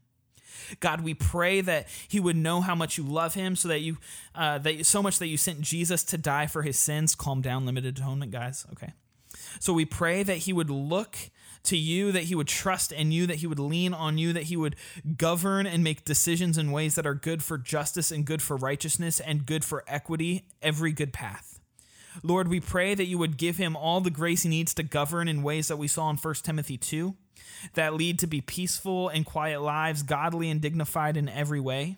God, 0.81 1.03
we 1.03 1.15
pray 1.15 1.61
that 1.61 1.89
he 2.09 2.21
would 2.21 2.37
know 2.37 2.61
how 2.61 2.75
much 2.75 2.97
you 2.97 3.05
love 3.05 3.35
him, 3.35 3.55
so 3.57 3.69
that 3.69 3.81
you, 3.81 3.99
uh, 4.35 4.59
that 4.59 4.87
so 4.87 5.03
much 5.03 5.19
that 5.19 5.27
you 5.27 5.37
sent 5.37 5.61
Jesus 5.61 6.03
to 6.05 6.17
die 6.17 6.47
for 6.47 6.63
his 6.63 6.79
sins. 6.79 7.15
Calm 7.15 7.43
down, 7.43 7.67
limited 7.67 7.99
atonement, 7.99 8.33
guys. 8.33 8.65
Okay. 8.73 8.93
So 9.61 9.73
we 9.73 9.85
pray 9.85 10.23
that 10.23 10.39
he 10.39 10.53
would 10.53 10.71
look 10.71 11.17
to 11.65 11.77
you, 11.77 12.13
that 12.13 12.25
he 12.25 12.35
would 12.35 12.49
trust 12.49 12.93
in 12.93 13.13
you, 13.13 13.27
that 13.27 13.37
he 13.37 13.47
would 13.47 13.59
lean 13.59 13.93
on 13.93 14.19
you, 14.19 14.33
that 14.33 14.45
he 14.45 14.57
would 14.57 14.77
govern 15.17 15.67
and 15.67 15.83
make 15.83 16.05
decisions 16.05 16.57
in 16.59 16.73
ways 16.73 16.95
that 16.95 17.07
are 17.07 17.15
good 17.15 17.43
for 17.43 17.59
justice 17.59 18.11
and 18.11 18.25
good 18.25 18.43
for 18.43 18.57
righteousness 18.57 19.21
and 19.21 19.47
good 19.47 19.65
for 19.65 19.85
equity, 19.87 20.47
every 20.63 20.93
good 20.93 21.13
path. 21.13 21.61
Lord, 22.23 22.49
we 22.49 22.61
pray 22.61 22.95
that 22.95 23.07
you 23.07 23.19
would 23.19 23.37
give 23.37 23.57
him 23.57 23.77
all 23.77 24.01
the 24.01 24.11
grace 24.11 24.43
he 24.43 24.49
needs 24.49 24.73
to 24.75 24.83
govern 24.83 25.27
in 25.27 25.43
ways 25.43 25.69
that 25.69 25.79
we 25.79 25.89
saw 25.89 26.11
in 26.11 26.17
1 26.17 26.35
Timothy 26.43 26.77
2 26.77 27.17
that 27.75 27.95
lead 27.95 28.19
to 28.21 28.27
be 28.27 28.41
peaceful 28.41 29.09
and 29.09 29.27
quiet 29.27 29.61
lives, 29.61 30.03
godly 30.03 30.51
and 30.51 30.61
dignified 30.61 31.17
in 31.17 31.29
every 31.29 31.61
way. 31.61 31.97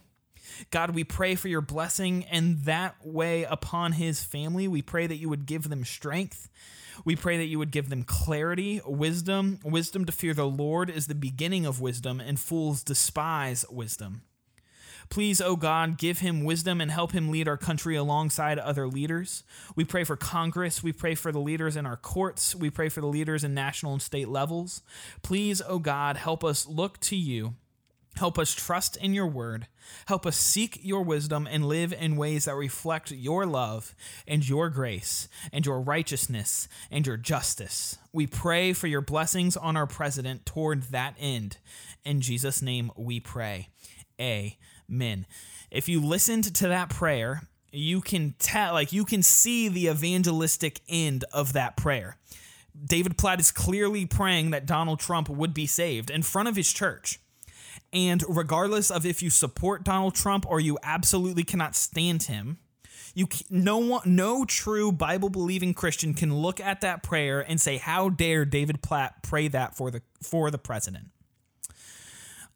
God, 0.71 0.91
we 0.91 1.05
pray 1.05 1.35
for 1.35 1.49
your 1.49 1.61
blessing 1.61 2.25
and 2.31 2.63
that 2.65 2.97
way 3.05 3.45
upon 3.45 3.93
his 3.93 4.23
family. 4.23 4.69
We 4.69 4.83
pray 4.83 5.07
that 5.07 5.17
you 5.17 5.29
would 5.29 5.47
give 5.47 5.69
them 5.69 5.85
strength, 5.85 6.49
we 7.05 7.17
pray 7.17 7.37
that 7.37 7.47
you 7.47 7.59
would 7.59 7.71
give 7.71 7.91
them 7.91 8.05
clarity, 8.05 8.81
wisdom. 8.87 9.59
Wisdom 9.63 10.05
to 10.07 10.13
fear 10.13 10.33
the 10.33 10.47
Lord 10.47 10.89
is 10.89 11.07
the 11.07 11.15
beginning 11.15 11.67
of 11.67 11.81
wisdom, 11.81 12.21
and 12.21 12.41
fools 12.41 12.83
despise 12.83 13.65
wisdom. 13.71 14.23
Please, 15.09 15.41
O 15.41 15.49
oh 15.49 15.57
God, 15.57 15.99
give 15.99 16.19
him 16.19 16.43
wisdom 16.43 16.81
and 16.81 16.91
help 16.91 17.13
him 17.13 17.31
lead 17.31 17.47
our 17.47 17.57
country 17.57 17.95
alongside 17.95 18.59
other 18.59 18.89
leaders. 18.89 19.45
We 19.77 19.85
pray 19.85 20.03
for 20.03 20.17
Congress. 20.17 20.83
We 20.83 20.93
pray 20.93 21.15
for 21.15 21.31
the 21.31 21.39
leaders 21.39 21.77
in 21.77 21.87
our 21.87 21.97
courts. 21.97 22.57
We 22.57 22.71
pray 22.71 22.89
for 22.89 23.01
the 23.01 23.07
leaders 23.07 23.45
in 23.45 23.55
national 23.55 23.93
and 23.93 24.03
state 24.03 24.29
levels. 24.29 24.83
Please, 25.23 25.63
O 25.63 25.67
oh 25.69 25.79
God, 25.79 26.17
help 26.17 26.43
us 26.43 26.67
look 26.67 26.99
to 27.01 27.17
you 27.17 27.55
Help 28.17 28.39
us 28.39 28.55
trust 28.55 28.97
in 28.97 29.13
your 29.13 29.27
word. 29.27 29.67
Help 30.07 30.27
us 30.27 30.37
seek 30.37 30.81
your 30.83 31.03
wisdom 31.03 31.47
and 31.51 31.69
live 31.69 31.93
in 31.93 32.17
ways 32.17 32.47
that 32.47 32.55
reflect 32.55 33.11
your 33.11 33.47
love 33.47 33.95
and 34.27 34.49
your 34.49 34.71
grace 34.71 35.29
and 35.53 35.67
your 35.67 35.81
righteousness 35.81 36.67
and 36.91 37.07
your 37.07 37.17
justice. 37.17 37.99
We 38.13 38.27
pray 38.27 38.73
for 38.73 38.87
your 38.87 39.03
blessings 39.03 39.57
on 39.57 39.77
our 39.77 39.87
president 39.87 40.47
toward 40.47 40.85
that 40.85 41.15
end. 41.21 41.59
In 42.05 42.21
Jesus' 42.21 42.63
name 42.63 42.91
we 42.97 43.21
pray. 43.21 43.69
Amen. 44.21 45.27
If 45.71 45.89
you 45.89 46.01
listened 46.01 46.55
to 46.55 46.69
that 46.69 46.89
prayer, 46.89 47.43
you 47.71 48.01
can 48.01 48.35
tell, 48.39 48.73
like, 48.73 48.93
you 48.93 49.05
can 49.05 49.23
see 49.23 49.69
the 49.69 49.89
evangelistic 49.89 50.81
end 50.89 51.25
of 51.33 51.53
that 51.53 51.77
prayer. 51.77 52.17
David 52.83 53.19
Platt 53.19 53.41
is 53.41 53.53
clearly 53.53 54.07
praying 54.07 54.51
that 54.51 54.67
Donald 54.67 55.01
Trump 55.01 55.29
would 55.29 55.53
be 55.53 55.67
saved 55.67 56.11
in 56.11 56.23
front 56.23 56.49
of 56.49 56.57
his 56.57 56.73
church. 56.73 57.21
And 57.93 58.23
regardless 58.29 58.91
of 58.91 59.07
if 59.07 59.23
you 59.23 59.31
support 59.31 59.85
Donald 59.85 60.15
Trump 60.15 60.47
or 60.49 60.61
you 60.61 60.79
absolutely 60.83 61.45
cannot 61.45 61.75
stand 61.75 62.25
him, 62.25 62.59
you 63.15 63.29
no 63.49 63.79
one, 63.79 64.03
no 64.05 64.45
true 64.45 64.93
Bible 64.93 65.31
believing 65.31 65.73
Christian 65.73 66.13
can 66.13 66.37
look 66.37 66.61
at 66.61 66.83
that 66.83 67.03
prayer 67.03 67.41
and 67.41 67.59
say, 67.59 67.79
"How 67.79 68.11
dare 68.11 68.45
David 68.45 68.83
Platt 68.83 69.23
pray 69.23 69.49
that 69.49 69.75
for 69.75 69.91
the 69.91 70.03
for 70.23 70.51
the 70.51 70.59
president?" 70.59 71.07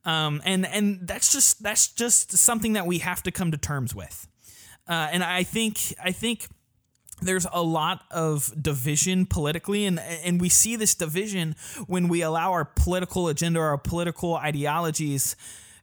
Um, 0.05 0.43
and 0.45 0.67
and 0.67 1.07
that's 1.07 1.33
just 1.33 1.63
that's 1.63 1.89
just 1.89 2.37
something 2.37 2.75
that 2.75 2.87
we 2.87 2.99
have 2.99 3.23
to 3.23 3.31
come 3.31 3.51
to 3.53 3.57
terms 3.57 3.95
with. 3.95 4.27
Uh, 4.87 5.09
and 5.13 5.25
I 5.25 5.45
think 5.45 5.95
I 6.03 6.13
think 6.13 6.49
there's 7.23 7.47
a 7.53 7.63
lot 7.63 8.03
of 8.11 8.53
division 8.61 9.27
politically 9.27 9.87
and 9.87 9.99
and 9.99 10.41
we 10.41 10.49
see 10.49 10.77
this 10.77 10.95
division 10.95 11.55
when 11.87 12.09
we 12.09 12.23
allow 12.23 12.53
our 12.53 12.65
political 12.65 13.29
agenda 13.29 13.61
our 13.61 13.79
political 13.79 14.35
ideologies 14.37 15.37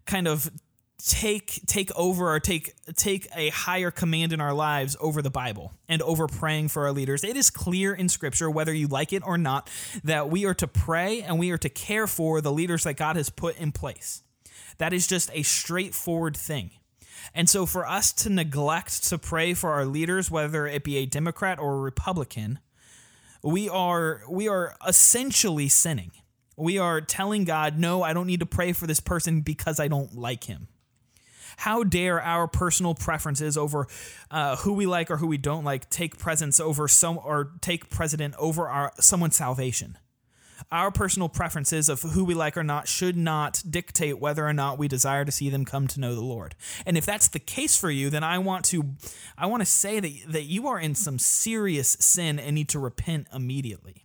kind 0.06 0.28
of 0.28 0.50
take 0.98 1.62
take 1.68 1.92
over 1.96 2.34
or 2.34 2.40
take 2.40 2.74
take 2.96 3.28
a 3.36 3.50
higher 3.50 3.92
command 3.92 4.34
in 4.34 4.42
our 4.42 4.54
lives 4.54 4.98
over 5.00 5.22
the 5.22 5.30
Bible 5.30 5.74
and 5.88 6.02
over 6.02 6.28
praying 6.28 6.70
for 6.70 6.86
our 6.86 6.92
leaders. 6.92 7.24
It 7.24 7.38
is 7.38 7.50
clear 7.50 7.94
in 7.94 8.10
scripture 8.10 8.50
whether 8.50 8.74
you 8.74 8.88
like 8.88 9.14
it 9.14 9.24
or 9.26 9.38
not 9.38 9.70
that 10.04 10.30
we 10.30 10.46
are 10.46 10.56
to 10.56 10.68
pray 10.68 11.22
and 11.22 11.38
we 11.38 11.52
are 11.52 11.58
to 11.60 11.70
care 11.70 12.08
for 12.08 12.42
the 12.42 12.52
leaders 12.52 12.84
that 12.84 12.96
God 12.96 13.16
has 13.16 13.30
put 13.30 13.58
in 13.60 13.72
place. 13.72 14.24
That 14.80 14.94
is 14.94 15.08
just 15.08 15.30
a 15.34 15.44
straightforward 15.44 16.36
thing. 16.36 16.72
And 17.34 17.50
so 17.50 17.66
for 17.66 17.88
us 17.88 18.12
to 18.14 18.30
neglect 18.30 19.04
to 19.10 19.18
pray 19.18 19.54
for 19.54 19.72
our 19.72 19.86
leaders, 19.86 20.32
whether 20.32 20.66
it 20.68 20.84
be 20.84 20.98
a 20.98 21.06
Democrat 21.06 21.60
or 21.60 21.76
a 21.76 21.80
Republican, 21.80 22.60
we 23.44 23.70
are 23.70 24.22
we 24.30 24.48
are 24.48 24.76
essentially 24.86 25.70
sinning. 25.70 26.12
We 26.56 26.80
are 26.80 27.02
telling 27.02 27.44
God, 27.44 27.78
"No, 27.78 28.02
I 28.02 28.14
don't 28.14 28.28
need 28.28 28.40
to 28.40 28.46
pray 28.46 28.74
for 28.74 28.88
this 28.88 29.00
person 29.00 29.42
because 29.42 29.80
I 29.80 29.88
don't 29.88 30.16
like 30.16 30.46
him." 30.46 30.68
How 31.58 31.84
dare 31.84 32.22
our 32.22 32.48
personal 32.48 32.94
preferences 32.94 33.58
over 33.58 33.88
uh, 34.30 34.58
who 34.58 34.74
we 34.74 34.86
like 34.86 35.10
or 35.10 35.18
who 35.18 35.28
we 35.28 35.38
don't 35.38 35.64
like 35.64 35.90
take 35.90 36.18
presence 36.18 36.60
over 36.60 36.88
some 36.88 37.18
or 37.18 37.54
take 37.62 37.90
precedent 37.90 38.36
over 38.38 38.68
our 38.68 38.94
someone's 39.00 39.36
salvation? 39.36 39.98
Our 40.72 40.92
personal 40.92 41.30
preferences 41.30 41.88
of 41.88 42.02
who 42.02 42.26
we 42.26 42.34
like 42.34 42.58
or 42.58 42.64
not 42.64 42.88
should 42.88 43.16
not 43.16 43.64
dictate 43.70 44.20
whether 44.20 44.46
or 44.46 44.54
not 44.54 44.78
we 44.78 44.88
desire 44.88 45.24
to 45.24 45.32
see 45.32 45.50
them 45.50 45.64
come 45.64 45.88
to 45.88 46.00
know 46.00 46.14
the 46.14 46.22
Lord. 46.22 46.56
And 46.86 46.98
if 46.98 47.06
that's 47.06 47.30
the 47.30 47.40
case 47.40 47.78
for 47.78 47.90
you, 47.90 48.10
then 48.10 48.24
I 48.24 48.38
want 48.40 48.66
to 48.66 48.84
I 49.38 49.46
want 49.46 49.62
to 49.62 49.66
say 49.66 50.00
that 50.00 50.12
that 50.28 50.44
you 50.44 50.68
are 50.68 50.80
in 50.80 50.94
some 50.96 51.20
serious 51.20 51.96
sin 52.00 52.38
and 52.38 52.56
need 52.56 52.70
to 52.70 52.80
repent 52.80 53.28
immediately. 53.34 54.04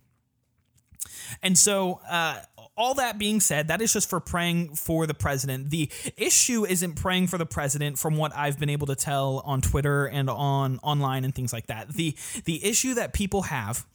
And 1.41 1.57
so, 1.57 1.99
uh, 2.09 2.39
all 2.75 2.95
that 2.95 3.17
being 3.19 3.39
said, 3.39 3.67
that 3.67 3.81
is 3.81 3.93
just 3.93 4.09
for 4.09 4.19
praying 4.19 4.75
for 4.75 5.05
the 5.05 5.13
president. 5.13 5.69
The 5.69 5.91
issue 6.17 6.65
isn't 6.65 6.95
praying 6.95 7.27
for 7.27 7.37
the 7.37 7.45
president, 7.45 7.99
from 7.99 8.17
what 8.17 8.35
I've 8.35 8.59
been 8.59 8.69
able 8.69 8.87
to 8.87 8.95
tell 8.95 9.43
on 9.45 9.61
Twitter 9.61 10.07
and 10.07 10.29
on 10.29 10.79
online 10.81 11.23
and 11.23 11.35
things 11.35 11.53
like 11.53 11.67
that. 11.67 11.89
The 11.89 12.15
the 12.45 12.65
issue 12.65 12.95
that 12.95 13.13
people 13.13 13.43
have 13.43 13.85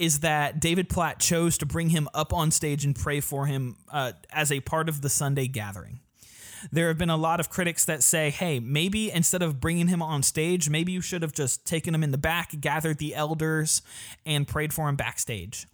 is 0.00 0.20
that 0.20 0.58
David 0.58 0.88
Platt 0.88 1.18
chose 1.18 1.58
to 1.58 1.66
bring 1.66 1.90
him 1.90 2.08
up 2.14 2.32
on 2.32 2.50
stage 2.50 2.86
and 2.86 2.96
pray 2.96 3.20
for 3.20 3.44
him 3.44 3.76
uh, 3.92 4.12
as 4.32 4.50
a 4.50 4.60
part 4.60 4.88
of 4.88 5.02
the 5.02 5.10
Sunday 5.10 5.46
gathering. 5.46 6.00
There 6.72 6.88
have 6.88 6.96
been 6.96 7.10
a 7.10 7.18
lot 7.18 7.38
of 7.38 7.50
critics 7.50 7.84
that 7.84 8.02
say, 8.02 8.30
hey, 8.30 8.60
maybe 8.60 9.10
instead 9.10 9.42
of 9.42 9.60
bringing 9.60 9.88
him 9.88 10.00
on 10.00 10.22
stage, 10.22 10.70
maybe 10.70 10.90
you 10.90 11.02
should 11.02 11.20
have 11.20 11.34
just 11.34 11.66
taken 11.66 11.94
him 11.94 12.02
in 12.02 12.12
the 12.12 12.18
back, 12.18 12.58
gathered 12.60 12.96
the 12.96 13.14
elders, 13.14 13.82
and 14.24 14.48
prayed 14.48 14.72
for 14.72 14.88
him 14.88 14.96
backstage. 14.96 15.66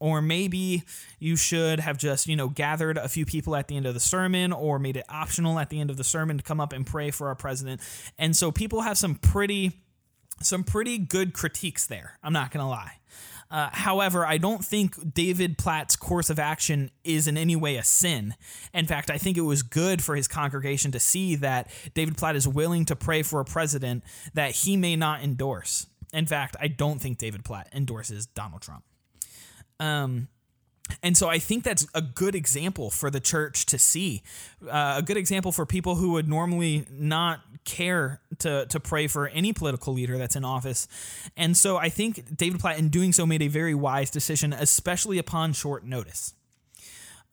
Or 0.00 0.22
maybe 0.22 0.84
you 1.18 1.36
should 1.36 1.80
have 1.80 1.98
just, 1.98 2.26
you 2.26 2.36
know, 2.36 2.48
gathered 2.48 2.96
a 2.96 3.08
few 3.08 3.26
people 3.26 3.54
at 3.54 3.68
the 3.68 3.76
end 3.76 3.84
of 3.84 3.92
the 3.92 4.00
sermon 4.00 4.50
or 4.52 4.78
made 4.78 4.96
it 4.96 5.04
optional 5.10 5.58
at 5.58 5.68
the 5.68 5.78
end 5.78 5.90
of 5.90 5.98
the 5.98 6.04
sermon 6.04 6.38
to 6.38 6.42
come 6.42 6.60
up 6.60 6.72
and 6.72 6.86
pray 6.86 7.10
for 7.10 7.28
our 7.28 7.34
president. 7.34 7.82
And 8.18 8.34
so 8.34 8.50
people 8.50 8.80
have 8.80 8.96
some 8.96 9.14
pretty 9.14 9.72
some 10.40 10.64
pretty 10.64 10.98
good 10.98 11.32
critiques 11.32 11.86
there. 11.86 12.18
I'm 12.22 12.32
not 12.32 12.50
going 12.50 12.62
to 12.62 12.68
lie. 12.68 12.98
Uh, 13.50 13.68
however, 13.72 14.26
I 14.26 14.38
don't 14.38 14.64
think 14.64 15.14
David 15.14 15.58
Platt's 15.58 15.96
course 15.96 16.30
of 16.30 16.38
action 16.38 16.90
is 17.04 17.28
in 17.28 17.36
any 17.36 17.56
way 17.56 17.76
a 17.76 17.84
sin. 17.84 18.34
In 18.72 18.86
fact, 18.86 19.10
I 19.10 19.18
think 19.18 19.36
it 19.36 19.42
was 19.42 19.62
good 19.62 20.02
for 20.02 20.16
his 20.16 20.26
congregation 20.26 20.92
to 20.92 21.00
see 21.00 21.36
that 21.36 21.70
David 21.94 22.16
Platt 22.16 22.36
is 22.36 22.48
willing 22.48 22.84
to 22.86 22.96
pray 22.96 23.22
for 23.22 23.40
a 23.40 23.44
president 23.44 24.02
that 24.34 24.52
he 24.52 24.76
may 24.76 24.96
not 24.96 25.22
endorse. 25.22 25.86
In 26.12 26.26
fact, 26.26 26.56
I 26.60 26.68
don't 26.68 27.00
think 27.00 27.18
David 27.18 27.44
Platt 27.44 27.68
endorses 27.72 28.26
Donald 28.26 28.62
Trump. 28.62 28.84
Um, 29.80 30.28
and 31.02 31.16
so 31.16 31.28
I 31.28 31.38
think 31.38 31.64
that's 31.64 31.86
a 31.94 32.02
good 32.02 32.34
example 32.34 32.90
for 32.90 33.10
the 33.10 33.20
church 33.20 33.66
to 33.66 33.78
see, 33.78 34.22
uh, 34.68 34.96
a 34.98 35.02
good 35.02 35.16
example 35.16 35.52
for 35.52 35.64
people 35.66 35.96
who 35.96 36.12
would 36.12 36.28
normally 36.28 36.86
not 36.90 37.40
care 37.64 38.20
to 38.38 38.66
to 38.66 38.78
pray 38.80 39.06
for 39.06 39.28
any 39.28 39.52
political 39.52 39.94
leader 39.94 40.18
that's 40.18 40.36
in 40.36 40.44
office. 40.44 40.86
And 41.36 41.56
so 41.56 41.76
I 41.76 41.88
think 41.88 42.36
David 42.36 42.60
Platt, 42.60 42.78
in 42.78 42.88
doing 42.88 43.12
so, 43.12 43.24
made 43.26 43.42
a 43.42 43.48
very 43.48 43.74
wise 43.74 44.10
decision, 44.10 44.52
especially 44.52 45.18
upon 45.18 45.52
short 45.52 45.84
notice. 45.84 46.34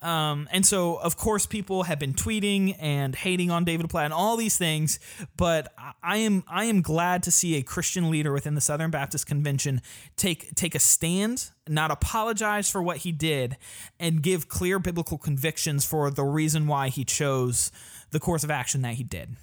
Um, 0.02 0.50
and 0.52 0.66
so, 0.66 0.96
of 0.96 1.16
course, 1.16 1.46
people 1.46 1.84
have 1.84 2.00
been 2.00 2.14
tweeting 2.14 2.76
and 2.80 3.16
hating 3.16 3.52
on 3.52 3.66
David 3.66 3.88
Platt 3.90 4.06
and 4.06 4.14
all 4.14 4.36
these 4.36 4.58
things. 4.58 5.00
But 5.38 5.74
I 6.02 6.18
am 6.18 6.44
I 6.48 6.66
am 6.66 6.82
glad 6.82 7.22
to 7.24 7.32
see 7.32 7.56
a 7.56 7.62
Christian 7.62 8.10
leader 8.10 8.34
within 8.34 8.56
the 8.56 8.62
Southern 8.62 8.90
Baptist 8.90 9.28
Convention 9.28 9.82
take 10.16 10.56
take 10.56 10.74
a 10.74 10.80
stand, 10.80 11.52
not 11.68 11.92
apologize 11.92 12.70
for 12.70 12.82
what 12.82 12.98
he 12.98 13.12
did, 13.12 13.58
and 14.00 14.24
give 14.24 14.48
clear 14.48 14.80
biblical 14.80 15.20
convictions 15.20 15.86
for 15.86 16.10
the 16.10 16.24
reason 16.24 16.66
why 16.66 16.90
he 16.90 17.06
chose 17.06 17.72
the 18.10 18.20
course 18.20 18.44
of 18.44 18.50
action 18.50 18.82
that 18.82 18.96
he 18.96 19.04
did. 19.04 19.38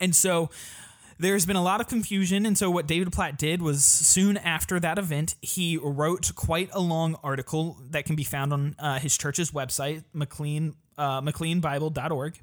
And 0.00 0.14
so, 0.14 0.50
there's 1.18 1.46
been 1.46 1.56
a 1.56 1.62
lot 1.62 1.80
of 1.80 1.88
confusion. 1.88 2.46
And 2.46 2.56
so, 2.56 2.70
what 2.70 2.86
David 2.86 3.12
Platt 3.12 3.38
did 3.38 3.62
was 3.62 3.84
soon 3.84 4.36
after 4.36 4.80
that 4.80 4.98
event, 4.98 5.34
he 5.42 5.76
wrote 5.76 6.34
quite 6.34 6.70
a 6.72 6.80
long 6.80 7.16
article 7.22 7.78
that 7.90 8.04
can 8.04 8.16
be 8.16 8.24
found 8.24 8.52
on 8.52 8.76
uh, 8.78 8.98
his 8.98 9.16
church's 9.16 9.50
website, 9.50 10.04
McLean, 10.12 10.74
uh, 10.96 11.20
McLeanBible.org 11.20 12.40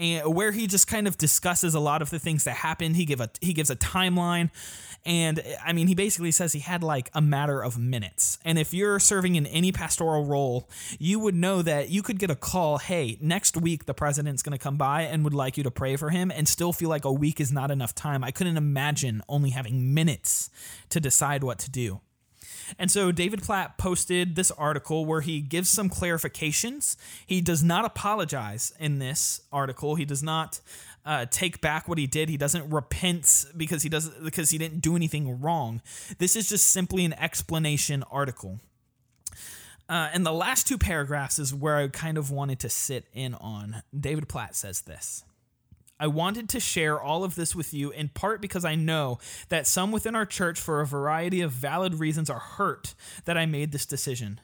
and 0.00 0.34
where 0.34 0.50
he 0.50 0.66
just 0.66 0.86
kind 0.86 1.06
of 1.06 1.18
discusses 1.18 1.74
a 1.74 1.80
lot 1.80 2.00
of 2.00 2.10
the 2.10 2.18
things 2.18 2.44
that 2.44 2.56
happened. 2.56 2.96
He 2.96 3.04
give 3.04 3.20
a 3.20 3.30
he 3.40 3.52
gives 3.52 3.70
a 3.70 3.76
timeline, 3.76 4.50
and 5.04 5.38
eh, 5.38 5.56
I 5.64 5.72
mean 5.72 5.86
he 5.86 5.94
basically 5.94 6.30
says 6.30 6.52
he 6.52 6.60
had 6.60 6.82
like 6.82 7.10
a 7.14 7.20
matter 7.20 7.62
of 7.62 7.78
minutes. 7.78 8.38
And 8.44 8.58
if 8.58 8.74
you're 8.74 8.98
serving 8.98 9.36
in 9.36 9.46
any 9.46 9.72
pastoral 9.72 10.24
role, 10.24 10.68
you 10.98 11.18
would 11.18 11.34
know 11.34 11.62
that 11.62 11.90
you 11.90 12.02
could 12.02 12.18
get 12.18 12.30
a 12.30 12.36
call, 12.36 12.78
hey, 12.78 13.18
next 13.20 13.56
week 13.56 13.86
the 13.86 13.94
president's 13.94 14.42
going 14.42 14.56
to 14.56 14.62
come 14.62 14.76
by 14.76 15.02
and 15.02 15.24
would 15.24 15.34
like 15.34 15.56
you 15.56 15.62
to 15.64 15.70
pray 15.70 15.96
for 15.96 16.10
him, 16.10 16.30
and 16.30 16.48
still 16.48 16.72
feel 16.72 16.88
like 16.88 17.04
a 17.04 17.12
week 17.12 17.40
is 17.40 17.52
not 17.52 17.70
enough 17.70 17.94
time. 17.94 18.24
I 18.24 18.30
couldn't 18.30 18.56
imagine 18.56 19.22
only 19.28 19.50
having 19.50 19.94
minutes 19.94 20.50
to 20.90 21.00
decide 21.00 21.42
what 21.44 21.58
to 21.60 21.70
do. 21.70 22.00
And 22.78 22.90
so 22.90 23.12
David 23.12 23.42
Platt 23.42 23.78
posted 23.78 24.36
this 24.36 24.50
article 24.52 25.04
where 25.04 25.20
he 25.20 25.40
gives 25.40 25.68
some 25.68 25.88
clarifications. 25.88 26.96
He 27.26 27.40
does 27.40 27.62
not 27.62 27.84
apologize 27.84 28.72
in 28.78 28.98
this 28.98 29.40
article. 29.52 29.96
He 29.96 30.04
does 30.04 30.22
not 30.22 30.60
uh, 31.04 31.26
take 31.30 31.60
back 31.60 31.88
what 31.88 31.98
he 31.98 32.06
did. 32.06 32.28
He 32.28 32.36
doesn't 32.36 32.70
repent 32.70 33.46
because 33.56 33.82
he 33.82 33.88
doesn't 33.88 34.22
because 34.24 34.50
he 34.50 34.58
didn't 34.58 34.80
do 34.80 34.96
anything 34.96 35.40
wrong. 35.40 35.80
This 36.18 36.36
is 36.36 36.48
just 36.48 36.68
simply 36.68 37.04
an 37.04 37.12
explanation 37.14 38.04
article. 38.10 38.60
Uh, 39.88 40.08
and 40.12 40.24
the 40.24 40.32
last 40.32 40.68
two 40.68 40.78
paragraphs 40.78 41.40
is 41.40 41.52
where 41.52 41.76
I 41.76 41.88
kind 41.88 42.16
of 42.16 42.30
wanted 42.30 42.60
to 42.60 42.68
sit 42.68 43.06
in 43.12 43.34
on. 43.34 43.82
David 43.98 44.28
Platt 44.28 44.54
says 44.54 44.82
this. 44.82 45.24
I 45.98 46.06
wanted 46.06 46.48
to 46.50 46.60
share 46.60 46.98
all 47.00 47.24
of 47.24 47.34
this 47.34 47.56
with 47.56 47.74
you 47.74 47.90
in 47.90 48.08
part 48.08 48.40
because 48.40 48.64
I 48.64 48.76
know 48.76 49.18
that 49.48 49.66
some 49.66 49.90
within 49.90 50.14
our 50.14 50.24
church, 50.24 50.60
for 50.60 50.80
a 50.80 50.86
variety 50.86 51.40
of 51.40 51.50
valid 51.50 51.96
reasons, 51.96 52.30
are 52.30 52.38
hurt 52.38 52.94
that 53.24 53.36
I 53.36 53.46
made 53.46 53.72
this 53.72 53.84
decision. 53.84 54.40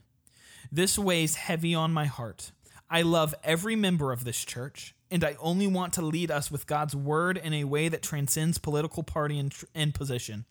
This 0.70 0.98
weighs 0.98 1.36
heavy 1.36 1.76
on 1.76 1.92
my 1.92 2.06
heart. 2.06 2.50
I 2.90 3.02
love 3.02 3.32
every 3.44 3.76
member 3.76 4.12
of 4.12 4.24
this 4.24 4.44
church, 4.44 4.95
and 5.10 5.24
I 5.24 5.36
only 5.40 5.66
want 5.66 5.92
to 5.94 6.02
lead 6.02 6.30
us 6.30 6.50
with 6.50 6.66
God's 6.66 6.96
word 6.96 7.36
in 7.36 7.52
a 7.54 7.64
way 7.64 7.88
that 7.88 8.02
transcends 8.02 8.58
political 8.58 9.02
party 9.02 9.38
and, 9.38 9.54
and 9.74 9.94
position, 9.94 10.44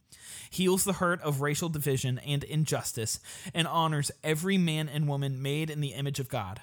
heals 0.49 0.83
the 0.83 0.93
hurt 0.93 1.21
of 1.21 1.41
racial 1.41 1.69
division 1.69 2.19
and 2.19 2.43
injustice, 2.43 3.19
and 3.53 3.67
honors 3.67 4.11
every 4.23 4.57
man 4.57 4.87
and 4.87 5.07
woman 5.07 5.41
made 5.41 5.69
in 5.69 5.81
the 5.81 5.93
image 5.93 6.19
of 6.19 6.29
God. 6.29 6.61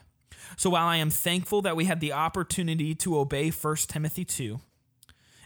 So 0.57 0.71
while 0.71 0.87
I 0.87 0.97
am 0.97 1.11
thankful 1.11 1.63
that 1.63 1.77
we 1.77 1.85
had 1.85 2.01
the 2.01 2.13
opportunity 2.13 2.95
to 2.97 3.19
obey 3.19 3.51
1 3.51 3.77
Timothy 3.89 4.25
2 4.25 4.61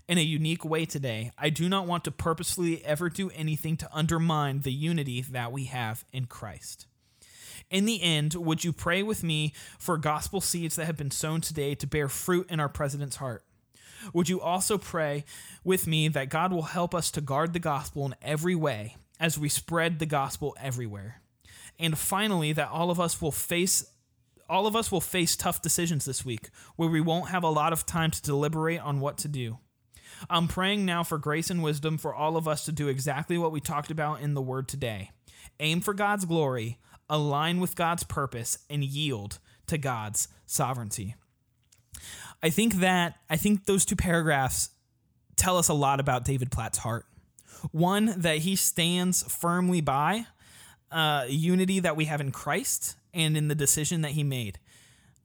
in 0.09 0.19
a 0.19 0.23
unique 0.23 0.65
way 0.65 0.85
today, 0.85 1.33
I 1.37 1.51
do 1.51 1.69
not 1.69 1.87
want 1.87 2.05
to 2.05 2.11
purposely 2.11 2.85
ever 2.85 3.09
do 3.09 3.31
anything 3.31 3.77
to 3.79 3.91
undermine 3.93 4.61
the 4.61 4.73
unity 4.73 5.21
that 5.23 5.53
we 5.53 5.65
have 5.65 6.05
in 6.13 6.27
Christ. 6.27 6.87
In 7.71 7.85
the 7.85 8.03
end, 8.03 8.35
would 8.35 8.65
you 8.65 8.73
pray 8.73 9.03
with 9.03 9.23
me 9.23 9.53
for 9.79 9.97
gospel 9.97 10.41
seeds 10.41 10.77
that 10.77 10.87
have 10.87 10.97
been 10.97 11.11
sown 11.11 11.41
today 11.41 11.75
to 11.75 11.87
bear 11.87 12.09
fruit 12.09 12.47
in 12.51 12.61
our 12.61 12.69
president's 12.69 13.17
heart? 13.17 13.45
Would 14.13 14.29
you 14.29 14.41
also 14.41 14.79
pray 14.79 15.25
with 15.65 15.87
me 15.87 16.09
that 16.09 16.29
God 16.29 16.53
will 16.53 16.63
help 16.63 16.95
us 16.95 17.11
to 17.13 17.21
guard 17.21 17.53
the 17.53 17.59
gospel 17.59 18.07
in 18.07 18.15
every 18.23 18.55
way 18.55 18.97
as 19.19 19.39
we 19.39 19.49
spread 19.49 19.99
the 19.99 20.07
gospel 20.07 20.57
everywhere? 20.61 21.23
And 21.79 21.99
finally, 21.99 22.53
that 22.53 22.71
all 22.71 22.91
of 22.91 23.01
us 23.01 23.21
will 23.21 23.33
face 23.33 23.85
all 24.49 24.69
of 24.69 24.77
us 24.77 24.93
will 24.93 25.01
face 25.01 25.35
tough 25.35 25.61
decisions 25.61 26.05
this 26.05 26.25
week 26.25 26.51
where 26.77 26.89
we 26.89 27.01
won't 27.01 27.31
have 27.31 27.43
a 27.43 27.51
lot 27.51 27.73
of 27.73 27.85
time 27.85 28.13
to 28.13 28.23
deliberate 28.23 28.81
on 28.81 29.01
what 29.01 29.19
to 29.19 29.27
do. 29.27 29.59
I'm 30.31 30.47
praying 30.47 30.85
now 30.85 31.03
for 31.03 31.19
grace 31.19 31.51
and 31.51 31.65
wisdom 31.65 31.99
for 31.99 32.15
all 32.15 32.37
of 32.37 32.47
us 32.47 32.65
to 32.67 32.73
do 32.73 32.87
exactly 32.87 33.37
what 33.39 33.51
we 33.51 33.61
talked 33.61 33.91
about 33.91 34.21
in 34.21 34.35
the 34.35 34.43
Word 34.43 34.69
today 34.69 35.11
aim 35.59 35.81
for 35.81 35.95
God's 35.95 36.27
glory, 36.27 36.79
align 37.09 37.61
with 37.61 37.77
God's 37.77 38.05
purpose, 38.05 38.59
and 38.69 38.83
yield 38.85 39.39
to 39.67 39.79
God's 39.79 40.29
sovereignty. 40.47 41.15
I 42.43 42.51
think 42.51 42.75
that, 42.77 43.15
I 43.31 43.37
think 43.37 43.65
those 43.65 43.85
two 43.85 43.97
paragraphs 43.97 44.71
tell 45.37 45.59
us 45.59 45.69
a 45.69 45.75
lot 45.75 46.01
about 46.01 46.25
David 46.25 46.51
Platt's 46.51 46.79
heart. 46.79 47.07
One, 47.73 48.15
that 48.19 48.39
he 48.39 48.57
stands 48.57 49.23
firmly 49.23 49.81
by 49.81 50.27
uh, 50.91 51.25
unity 51.29 51.81
that 51.81 51.97
we 51.97 52.05
have 52.05 52.21
in 52.21 52.31
Christ 52.31 52.97
and 53.13 53.37
in 53.37 53.49
the 53.49 53.55
decision 53.55 54.03
that 54.03 54.13
he 54.13 54.23
made. 54.23 54.59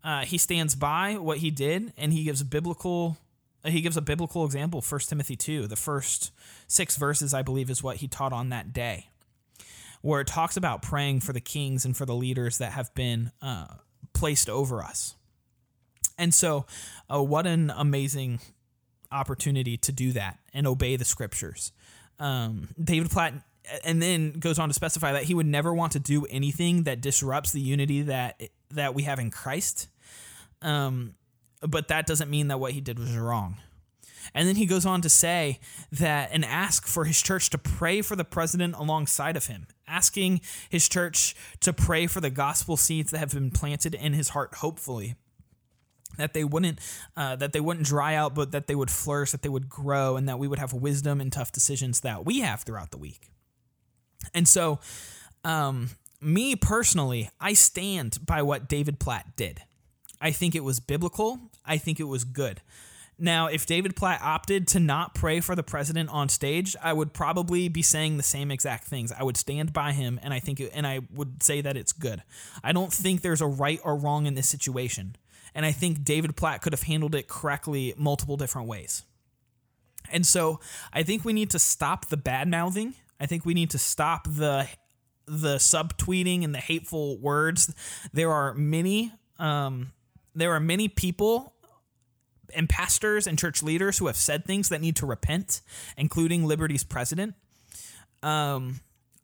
Uh, 0.03 0.21
he 0.21 0.37
stands 0.37 0.73
by 0.73 1.17
what 1.17 1.39
he 1.39 1.51
did, 1.51 1.93
and 1.97 2.13
he 2.13 2.23
gives 2.23 2.41
biblical. 2.41 3.17
He 3.63 3.81
gives 3.81 3.97
a 3.97 4.01
biblical 4.01 4.45
example. 4.45 4.81
First 4.81 5.09
Timothy 5.09 5.35
two, 5.35 5.67
the 5.67 5.75
first 5.75 6.31
six 6.67 6.95
verses, 6.95 7.33
I 7.33 7.43
believe, 7.43 7.69
is 7.69 7.83
what 7.83 7.97
he 7.97 8.07
taught 8.07 8.33
on 8.33 8.49
that 8.49 8.73
day, 8.73 9.09
where 10.01 10.21
it 10.21 10.27
talks 10.27 10.57
about 10.57 10.81
praying 10.81 11.19
for 11.21 11.33
the 11.33 11.41
kings 11.41 11.85
and 11.85 11.95
for 11.95 12.05
the 12.05 12.15
leaders 12.15 12.57
that 12.57 12.71
have 12.71 12.93
been 12.93 13.31
uh, 13.41 13.67
placed 14.13 14.49
over 14.49 14.81
us. 14.81 15.15
And 16.17 16.33
so, 16.33 16.65
uh, 17.11 17.21
what 17.21 17.47
an 17.47 17.71
amazing 17.75 18.39
opportunity 19.11 19.77
to 19.77 19.91
do 19.91 20.11
that 20.13 20.39
and 20.53 20.67
obey 20.67 20.95
the 20.95 21.05
scriptures. 21.05 21.71
Um, 22.19 22.69
David 22.81 23.09
Platt 23.09 23.33
and 23.83 24.01
then 24.01 24.33
goes 24.33 24.59
on 24.59 24.69
to 24.69 24.73
specify 24.73 25.13
that 25.13 25.23
he 25.23 25.33
would 25.33 25.45
never 25.45 25.73
want 25.73 25.93
to 25.93 25.99
do 25.99 26.25
anything 26.29 26.83
that 26.83 27.01
disrupts 27.01 27.51
the 27.51 27.61
unity 27.61 28.03
that 28.03 28.41
that 28.71 28.95
we 28.95 29.03
have 29.03 29.19
in 29.19 29.31
Christ. 29.31 29.87
Um, 30.61 31.15
but 31.61 31.89
that 31.89 32.07
doesn't 32.07 32.29
mean 32.29 32.47
that 32.47 32.59
what 32.59 32.71
he 32.71 32.81
did 32.81 32.97
was 32.97 33.15
wrong. 33.15 33.57
And 34.33 34.47
then 34.47 34.55
he 34.55 34.65
goes 34.65 34.85
on 34.85 35.01
to 35.01 35.09
say 35.09 35.59
that 35.91 36.29
and 36.31 36.45
ask 36.45 36.85
for 36.85 37.05
his 37.05 37.21
church 37.21 37.49
to 37.49 37.57
pray 37.57 38.01
for 38.01 38.15
the 38.15 38.23
president 38.23 38.75
alongside 38.75 39.35
of 39.35 39.47
him. 39.47 39.67
Asking 39.91 40.41
his 40.69 40.87
church 40.87 41.35
to 41.59 41.73
pray 41.73 42.07
for 42.07 42.21
the 42.21 42.29
gospel 42.29 42.77
seeds 42.77 43.11
that 43.11 43.17
have 43.17 43.33
been 43.33 43.51
planted 43.51 43.93
in 43.93 44.13
his 44.13 44.29
heart, 44.29 44.55
hopefully. 44.55 45.15
That 46.17 46.33
they 46.33 46.43
wouldn't 46.43 46.79
uh, 47.15 47.37
that 47.37 47.53
they 47.53 47.61
wouldn't 47.61 47.85
dry 47.85 48.15
out 48.15 48.35
but 48.35 48.51
that 48.51 48.67
they 48.67 48.75
would 48.75 48.91
flourish 48.91 49.31
that 49.31 49.43
they 49.43 49.49
would 49.49 49.69
grow 49.69 50.17
and 50.17 50.27
that 50.27 50.37
we 50.37 50.47
would 50.47 50.59
have 50.59 50.73
wisdom 50.73 51.21
and 51.21 51.31
tough 51.31 51.53
decisions 51.53 52.01
that 52.01 52.25
we 52.25 52.41
have 52.41 52.63
throughout 52.63 52.91
the 52.91 52.97
week. 52.97 53.31
And 54.33 54.45
so 54.45 54.79
um, 55.45 55.91
me 56.19 56.55
personally 56.55 57.29
i 57.39 57.53
stand 57.53 58.19
by 58.25 58.41
what 58.41 58.67
david 58.67 58.99
platt 58.99 59.37
did. 59.37 59.61
I 60.19 60.31
think 60.31 60.53
it 60.53 60.63
was 60.63 60.79
biblical. 60.79 61.39
I 61.65 61.77
think 61.77 61.99
it 61.99 62.03
was 62.03 62.25
good 62.25 62.61
now 63.21 63.47
if 63.47 63.65
david 63.65 63.95
platt 63.95 64.19
opted 64.21 64.67
to 64.67 64.79
not 64.79 65.13
pray 65.13 65.39
for 65.39 65.55
the 65.55 65.63
president 65.63 66.09
on 66.09 66.27
stage 66.27 66.75
i 66.81 66.91
would 66.91 67.13
probably 67.13 67.69
be 67.69 67.81
saying 67.81 68.17
the 68.17 68.23
same 68.23 68.51
exact 68.51 68.85
things 68.85 69.11
i 69.11 69.23
would 69.23 69.37
stand 69.37 69.71
by 69.71 69.91
him 69.91 70.19
and 70.23 70.33
i 70.33 70.39
think 70.39 70.59
it, 70.59 70.71
and 70.73 70.85
i 70.85 70.99
would 71.13 71.41
say 71.41 71.61
that 71.61 71.77
it's 71.77 71.93
good 71.93 72.23
i 72.63 72.71
don't 72.71 72.91
think 72.91 73.21
there's 73.21 73.41
a 73.41 73.47
right 73.47 73.79
or 73.83 73.95
wrong 73.95 74.25
in 74.25 74.33
this 74.33 74.49
situation 74.49 75.15
and 75.53 75.65
I 75.65 75.71
think 75.71 76.03
David 76.03 76.35
Platt 76.35 76.61
could 76.61 76.73
have 76.73 76.83
handled 76.83 77.15
it 77.15 77.27
correctly 77.27 77.93
multiple 77.97 78.37
different 78.37 78.67
ways. 78.67 79.03
And 80.11 80.25
so 80.25 80.59
I 80.93 81.03
think 81.03 81.23
we 81.25 81.33
need 81.33 81.49
to 81.51 81.59
stop 81.59 82.07
the 82.07 82.17
bad 82.17 82.47
mouthing. 82.47 82.95
I 83.19 83.25
think 83.25 83.45
we 83.45 83.53
need 83.53 83.69
to 83.71 83.77
stop 83.77 84.27
the 84.27 84.67
the 85.27 85.57
subtweeting 85.57 86.43
and 86.43 86.53
the 86.53 86.59
hateful 86.59 87.17
words. 87.19 87.73
There 88.11 88.31
are 88.31 88.53
many 88.53 89.13
um, 89.39 89.91
there 90.33 90.53
are 90.53 90.59
many 90.59 90.87
people 90.87 91.50
and 92.55 92.69
pastors 92.69 93.27
and 93.27 93.37
church 93.37 93.61
leaders 93.63 93.97
who 93.97 94.07
have 94.07 94.15
said 94.15 94.45
things 94.45 94.69
that 94.69 94.81
need 94.81 94.95
to 94.97 95.05
repent, 95.05 95.61
including 95.97 96.45
Liberty's 96.45 96.83
president. 96.83 97.35
Um, 98.23 98.81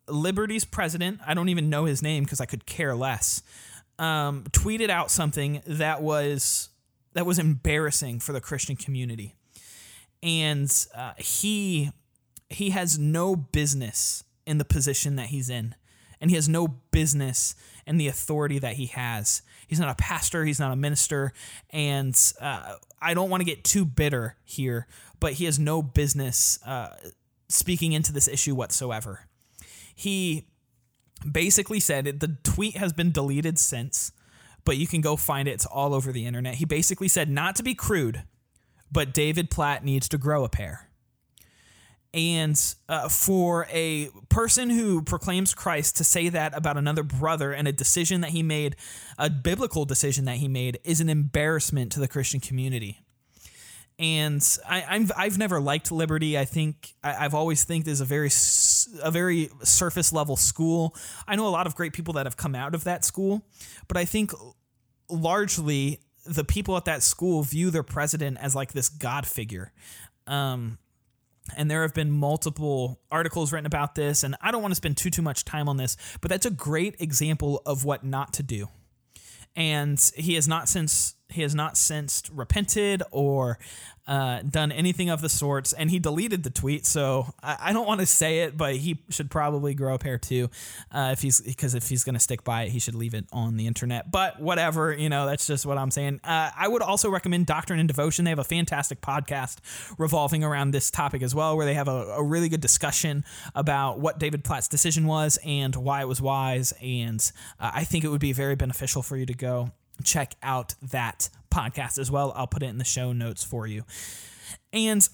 Liberty's 0.10 0.66
president, 0.66 1.20
I 1.26 1.34
don't 1.34 1.50
even 1.50 1.70
know 1.70 1.86
his 1.86 2.02
name 2.02 2.24
because 2.24 2.40
I 2.40 2.46
could 2.46 2.66
care 2.66 2.96
less 2.96 3.44
um, 4.00 4.44
tweeted 4.52 4.90
out 4.90 5.12
something 5.12 5.62
that 5.66 6.02
was 6.02 6.70
that 7.14 7.26
was 7.26 7.40
embarrassing 7.40 8.20
for 8.20 8.32
the 8.32 8.42
Christian 8.42 8.76
community, 8.76 9.34
and 10.22 10.72
uh, 10.96 11.14
he 11.18 11.92
he 12.50 12.70
has 12.72 13.00
no 13.00 13.36
business 13.36 14.24
in 14.46 14.58
the 14.58 14.66
position 14.66 15.16
that 15.16 15.28
he's 15.28 15.50
in, 15.50 15.76
and 16.22 16.30
he 16.30 16.36
has 16.36 16.48
no 16.48 16.68
business 16.92 17.56
in 17.86 17.98
the 17.98 18.08
authority 18.08 18.60
that 18.60 18.74
he 18.74 18.88
has. 18.88 19.42
He's 19.68 19.80
not 19.80 19.90
a 19.90 19.96
pastor, 19.96 20.46
he's 20.46 20.60
not 20.60 20.72
a 20.72 20.76
minister, 20.76 21.34
and 21.72 22.16
uh, 22.40 22.76
I 23.02 23.14
don't 23.14 23.30
want 23.30 23.42
to 23.42 23.46
get 23.46 23.64
too 23.64 23.86
bitter 23.86 24.36
here, 24.44 24.88
but 25.20 25.34
he 25.34 25.46
has 25.46 25.60
no 25.60 25.82
business 25.82 26.60
uh, 26.66 26.90
speaking 27.50 27.94
into 27.94 28.12
this 28.12 28.28
issue 28.28 28.56
whatsoever. 28.56 29.28
He 29.96 30.48
basically 31.30 31.80
said 31.80 32.06
the 32.06 32.38
tweet 32.44 32.78
has 32.78 32.94
been 32.94 33.12
deleted 33.12 33.60
since, 33.60 34.12
but 34.66 34.78
you 34.78 34.88
can 34.88 35.02
go 35.02 35.16
find 35.16 35.48
it. 35.48 35.52
It's 35.52 35.66
all 35.66 35.94
over 35.94 36.12
the 36.12 36.26
internet. 36.26 36.56
He 36.56 36.66
basically 36.66 37.08
said, 37.08 37.30
not 37.30 37.56
to 37.56 37.64
be 37.64 37.74
crude, 37.74 38.24
but 38.92 39.14
David 39.14 39.50
Platt 39.50 39.84
needs 39.84 40.10
to 40.10 40.18
grow 40.18 40.44
a 40.44 40.50
pair. 40.50 40.87
And 42.14 42.60
uh, 42.90 43.10
for 43.10 43.68
a 43.70 44.10
person 44.30 44.70
who 44.70 45.02
proclaims 45.02 45.54
Christ 45.54 45.98
to 45.98 46.04
say 46.04 46.30
that 46.30 46.56
about 46.56 46.78
another 46.78 47.04
brother 47.04 47.52
and 47.52 47.68
a 47.68 47.72
decision 47.72 48.22
that 48.22 48.32
he 48.32 48.42
made, 48.42 48.76
a 49.18 49.30
biblical 49.30 49.86
decision 49.86 50.26
that 50.26 50.38
he 50.38 50.48
made, 50.48 50.80
is 50.84 51.02
an 51.02 51.10
embarrassment 51.10 51.92
to 51.92 52.00
the 52.00 52.08
Christian 52.08 52.40
community 52.40 53.02
and 54.00 54.58
I, 54.68 54.84
I'm 54.88 55.10
I've 55.18 55.38
never 55.38 55.60
liked 55.60 55.92
Liberty. 55.92 56.38
I 56.38 56.46
think 56.46 56.94
I, 57.04 57.14
have 57.14 57.34
always 57.34 57.64
think 57.64 57.88
is 57.88 58.02
a 58.02 58.06
very 58.06 58.30
a 59.02 59.12
very 59.12 59.50
surface 59.64 60.14
level 60.14 60.36
school. 60.36 60.96
I 61.28 61.36
know 61.36 61.48
a 61.48 61.50
lot 61.50 61.68
of 61.68 61.76
great 61.76 61.94
people 61.94 62.14
that 62.16 62.26
have 62.26 62.38
come 62.38 62.54
out 62.54 62.76
of 62.76 62.84
that 62.84 63.04
school, 63.04 63.42
but 63.88 63.98
I 63.98 64.06
think 64.06 64.32
largely 65.10 66.00
the 66.26 66.44
people 66.44 66.78
at 66.78 66.86
that 66.86 67.02
school 67.02 67.42
view 67.42 67.72
their 67.72 67.84
president 67.84 68.38
as 68.40 68.54
like 68.54 68.74
this 68.74 68.90
god 68.90 69.26
figure. 69.26 69.72
Um, 70.28 70.78
and 71.56 71.70
there 71.70 71.82
have 71.84 71.94
been 71.94 72.12
multiple 72.12 73.00
articles 73.12 73.52
written 73.52 73.66
about 73.66 73.96
this, 73.96 74.24
and 74.24 74.36
I 74.42 74.52
don't 74.52 74.62
want 74.62 74.72
to 74.72 74.76
spend 74.76 74.98
too 74.98 75.10
too 75.10 75.22
much 75.22 75.46
time 75.46 75.70
on 75.70 75.78
this, 75.78 75.98
but 76.22 76.30
that's 76.30 76.46
a 76.46 76.52
great 76.52 76.96
example 77.00 77.62
of 77.66 77.86
what 77.86 78.04
not 78.04 78.34
to 78.34 78.44
do. 78.44 78.68
And 79.56 80.00
he 80.16 80.36
has 80.36 80.48
not 80.48 80.70
since 80.70 81.16
he 81.30 81.42
has 81.42 81.56
not 81.56 81.78
since 81.78 82.24
repented 82.32 83.04
or 83.12 83.60
uh, 84.08 84.42
done 84.42 84.72
anything 84.72 85.10
of 85.10 85.22
the 85.22 85.30
sorts, 85.30 85.74
and 85.74 85.92
he 85.92 86.00
deleted 86.00 86.44
the 86.44 86.50
tweet. 86.50 86.86
So 86.86 87.34
I, 87.44 87.58
I 87.60 87.74
don't 87.74 87.86
want 87.86 88.00
to 88.00 88.06
say 88.06 88.40
it, 88.40 88.58
but 88.58 88.76
he 88.78 89.00
should 89.10 89.30
probably 89.30 89.74
grow 89.74 89.96
a 89.96 90.00
pair 90.00 90.18
too, 90.18 90.50
uh, 90.92 91.10
if 91.12 91.22
he's 91.22 91.42
because 91.42 91.76
if 91.76 91.90
he's 91.90 92.04
going 92.04 92.16
to 92.16 92.20
stick 92.20 92.44
by 92.44 92.64
it, 92.64 92.70
he 92.70 92.80
should 92.80 92.96
leave 92.96 93.14
it 93.14 93.26
on 93.34 93.58
the 93.58 93.68
internet. 93.68 94.10
But 94.12 94.40
whatever, 94.40 94.94
you 94.94 95.10
know, 95.10 95.26
that's 95.26 95.46
just 95.46 95.66
what 95.66 95.78
I'm 95.78 95.92
saying. 95.92 96.22
Uh, 96.24 96.52
I 96.56 96.68
would 96.68 96.82
also 96.82 97.10
recommend 97.10 97.46
Doctrine 97.46 97.80
and 97.80 97.88
Devotion. 97.88 98.26
They 98.26 98.32
have 98.32 98.40
a 98.40 98.44
fantastic 98.44 99.02
podcast 99.02 99.58
revolving 99.98 100.44
around 100.44 100.72
this 100.72 100.90
topic 100.90 101.22
as 101.22 101.36
well, 101.36 101.58
where 101.58 101.66
they 101.66 101.74
have 101.74 101.88
a, 101.88 102.16
a 102.16 102.24
really 102.24 102.50
good 102.50 102.62
discussion 102.62 103.26
about 103.56 104.00
what 104.00 104.20
David 104.20 104.44
Platt's 104.44 104.68
decision 104.68 105.06
was 105.06 105.38
and 105.44 105.76
why 105.76 106.02
it 106.02 106.08
was 106.08 106.22
wise. 106.22 106.74
And 106.82 107.20
uh, 107.60 107.72
I 107.74 107.84
think 107.84 108.04
it 108.04 108.10
would 108.10 108.22
be 108.22 108.34
very 108.34 108.56
beneficial 108.56 109.02
for 109.02 109.18
you 109.18 109.26
to 109.26 109.34
go 109.34 109.72
check 110.04 110.36
out 110.44 110.76
that 110.82 111.30
podcast 111.58 111.98
as 111.98 112.12
well. 112.12 112.34
I'll 112.36 112.48
put 112.48 112.64
it 112.64 112.68
in 112.68 112.78
the 112.78 112.84
show 112.86 113.14
notes 113.14 113.44
for 113.44 113.66
you. 113.66 113.84
And 114.72 115.08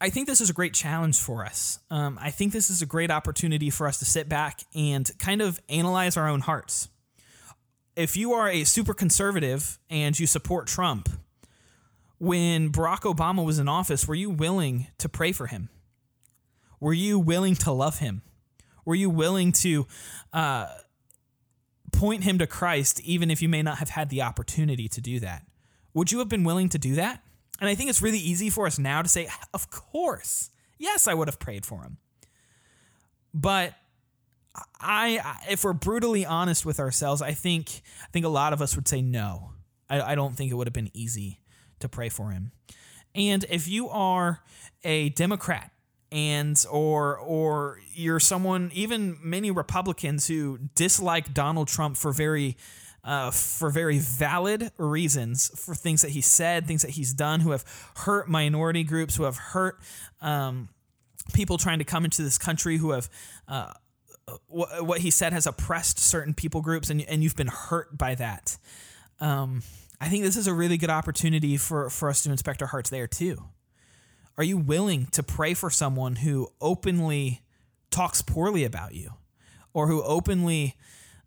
I 0.00 0.10
think 0.10 0.26
this 0.26 0.40
is 0.40 0.50
a 0.50 0.52
great 0.52 0.74
challenge 0.74 1.18
for 1.18 1.44
us. 1.44 1.78
Um, 1.90 2.18
I 2.20 2.30
think 2.30 2.52
this 2.52 2.70
is 2.70 2.82
a 2.82 2.86
great 2.86 3.10
opportunity 3.10 3.70
for 3.70 3.86
us 3.86 3.98
to 3.98 4.04
sit 4.04 4.28
back 4.28 4.60
and 4.74 5.10
kind 5.18 5.42
of 5.42 5.60
analyze 5.68 6.16
our 6.16 6.28
own 6.28 6.40
hearts. 6.40 6.88
If 7.96 8.16
you 8.16 8.32
are 8.32 8.48
a 8.48 8.64
super 8.64 8.94
conservative 8.94 9.78
and 9.88 10.18
you 10.18 10.26
support 10.26 10.66
Trump, 10.66 11.08
when 12.18 12.70
Barack 12.70 13.00
Obama 13.00 13.44
was 13.44 13.58
in 13.58 13.68
office, 13.68 14.06
were 14.06 14.14
you 14.14 14.30
willing 14.30 14.88
to 14.98 15.08
pray 15.08 15.32
for 15.32 15.46
him? 15.46 15.68
Were 16.78 16.92
you 16.92 17.18
willing 17.18 17.54
to 17.56 17.72
love 17.72 17.98
him? 17.98 18.22
Were 18.84 18.94
you 18.94 19.10
willing 19.10 19.52
to 19.52 19.86
uh, 20.32 20.68
point 21.92 22.24
him 22.24 22.38
to 22.38 22.46
Christ, 22.46 23.00
even 23.00 23.30
if 23.30 23.42
you 23.42 23.48
may 23.48 23.62
not 23.62 23.78
have 23.78 23.90
had 23.90 24.08
the 24.08 24.22
opportunity 24.22 24.88
to 24.88 25.00
do 25.00 25.20
that. 25.20 25.44
Would 25.94 26.12
you 26.12 26.18
have 26.18 26.28
been 26.28 26.44
willing 26.44 26.68
to 26.70 26.78
do 26.78 26.94
that? 26.96 27.22
And 27.60 27.68
I 27.68 27.74
think 27.74 27.90
it's 27.90 28.00
really 28.00 28.18
easy 28.18 28.50
for 28.50 28.66
us 28.66 28.78
now 28.78 29.02
to 29.02 29.08
say, 29.08 29.28
of 29.52 29.70
course, 29.70 30.50
yes, 30.78 31.06
I 31.06 31.14
would 31.14 31.28
have 31.28 31.38
prayed 31.38 31.66
for 31.66 31.82
him. 31.82 31.98
But 33.34 33.74
I, 34.80 35.38
if 35.48 35.64
we're 35.64 35.72
brutally 35.72 36.24
honest 36.26 36.66
with 36.66 36.80
ourselves, 36.80 37.22
I 37.22 37.32
think 37.32 37.82
I 38.02 38.08
think 38.12 38.24
a 38.24 38.30
lot 38.30 38.52
of 38.52 38.60
us 38.60 38.74
would 38.76 38.88
say 38.88 39.02
no. 39.02 39.52
I, 39.88 40.00
I 40.00 40.14
don't 40.14 40.34
think 40.34 40.50
it 40.50 40.54
would 40.54 40.66
have 40.66 40.74
been 40.74 40.90
easy 40.94 41.40
to 41.80 41.88
pray 41.88 42.08
for 42.08 42.30
him. 42.30 42.52
And 43.14 43.44
if 43.50 43.68
you 43.68 43.88
are 43.88 44.40
a 44.84 45.10
Democrat 45.10 45.70
and 46.12 46.64
or 46.70 47.18
or 47.18 47.78
you're 47.94 48.20
someone 48.20 48.70
even 48.74 49.18
many 49.22 49.50
Republicans 49.50 50.26
who 50.26 50.58
dislike 50.74 51.32
Donald 51.32 51.68
Trump 51.68 51.96
for 51.96 52.12
very 52.12 52.56
uh, 53.04 53.30
for 53.30 53.70
very 53.70 53.98
valid 53.98 54.70
reasons 54.76 55.50
for 55.58 55.74
things 55.74 56.02
that 56.02 56.10
he 56.10 56.20
said, 56.20 56.66
things 56.66 56.82
that 56.82 56.92
he's 56.92 57.12
done, 57.12 57.40
who 57.40 57.52
have 57.52 57.64
hurt 57.96 58.28
minority 58.28 58.84
groups, 58.84 59.16
who 59.16 59.24
have 59.24 59.36
hurt 59.36 59.80
um, 60.20 60.68
people 61.32 61.56
trying 61.56 61.78
to 61.78 61.84
come 61.84 62.04
into 62.04 62.22
this 62.22 62.38
country, 62.38 62.76
who 62.76 62.90
have 62.90 63.08
uh, 63.48 63.72
what, 64.46 64.84
what 64.84 65.00
he 65.00 65.10
said 65.10 65.32
has 65.32 65.46
oppressed 65.46 65.98
certain 65.98 66.34
people 66.34 66.60
groups, 66.60 66.90
and 66.90 67.02
and 67.02 67.22
you've 67.22 67.36
been 67.36 67.48
hurt 67.48 67.96
by 67.96 68.14
that. 68.14 68.58
Um, 69.18 69.62
I 70.00 70.08
think 70.08 70.24
this 70.24 70.36
is 70.36 70.46
a 70.46 70.54
really 70.54 70.76
good 70.76 70.90
opportunity 70.90 71.56
for 71.56 71.90
for 71.90 72.08
us 72.08 72.22
to 72.24 72.30
inspect 72.30 72.62
our 72.62 72.68
hearts 72.68 72.90
there 72.90 73.06
too. 73.06 73.44
Are 74.36 74.44
you 74.44 74.56
willing 74.56 75.06
to 75.12 75.22
pray 75.22 75.54
for 75.54 75.70
someone 75.70 76.16
who 76.16 76.48
openly 76.60 77.42
talks 77.90 78.22
poorly 78.22 78.64
about 78.64 78.94
you 78.94 79.12
or 79.74 79.86
who 79.86 80.02
openly 80.02 80.76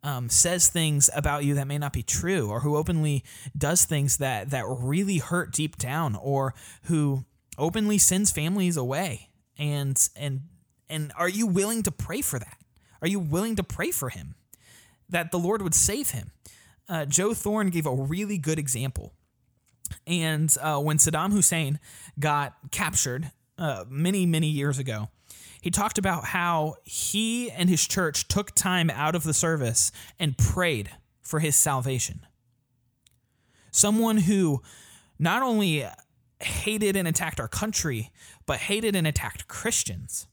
um, 0.04 0.30
says 0.30 0.68
things 0.68 1.10
about 1.16 1.44
you 1.44 1.56
that 1.56 1.68
may 1.68 1.78
not 1.78 1.94
be 1.94 2.04
true 2.04 2.50
or 2.50 2.60
who 2.60 2.76
openly 2.76 3.24
does 3.58 3.86
things 3.86 4.18
that, 4.18 4.50
that 4.50 4.66
really 4.68 5.18
hurt 5.18 5.52
deep 5.52 5.78
down 5.78 6.16
or 6.16 6.54
who 6.84 7.26
openly 7.58 7.98
sends 7.98 8.32
families 8.32 8.78
away? 8.78 9.30
And, 9.58 9.98
and, 10.16 10.42
and 10.89 11.12
are 11.18 11.30
you 11.30 11.48
willing 11.48 11.84
to 11.84 11.92
pray 11.92 12.22
for 12.22 12.39
that? 12.39 12.58
Are 13.02 13.08
you 13.08 13.20
willing 13.20 13.56
to 13.56 13.63
pray 13.63 13.92
for 13.92 14.10
him 14.10 14.36
that 15.10 15.32
the 15.32 15.39
Lord 15.39 15.62
would 15.62 15.76
save 15.76 16.12
him? 16.12 16.32
Uh, 16.89 17.06
Joe 17.06 17.34
Thorn 17.34 17.70
gave 17.70 17.86
a 17.86 17.94
really 17.94 18.38
good 18.38 18.60
example 18.60 19.13
and 20.06 20.56
uh, 20.62 20.80
when 20.80 20.98
Saddam 20.98 21.32
Hussein 21.32 21.80
got 22.20 22.56
captured 22.72 23.32
uh, 23.58 23.86
many, 23.88 24.26
many 24.26 24.48
years 24.48 24.80
ago, 24.80 25.10
he 25.63 25.71
talked 25.71 25.97
about 25.97 26.26
how 26.26 26.76
he 26.84 27.49
and 27.49 27.69
his 27.69 27.88
church 27.88 28.28
took 28.28 28.54
time 28.54 28.89
out 28.89 29.15
of 29.15 29.23
the 29.23 29.34
service 29.34 29.93
and 30.19 30.38
prayed 30.38 30.89
for 31.21 31.39
his 31.39 31.56
salvation. 31.56 32.19
Someone 33.71 34.17
who 34.17 34.62
not 35.17 35.41
only 35.41 35.86
hated 36.41 36.97
and 36.97 37.08
attacked 37.08 37.39
our 37.39 37.47
country, 37.47 38.12
but 38.45 38.58
hated 38.58 38.93
and 38.93 39.08
attacked 39.08 39.47
Christians. 39.47 40.28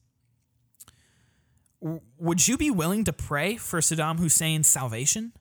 would 1.80 2.48
you 2.48 2.58
be 2.58 2.72
willing 2.72 3.04
to 3.04 3.12
pray 3.12 3.54
for 3.54 3.78
Saddam 3.78 4.18
Hussein's 4.18 4.66
salvation? 4.66 5.32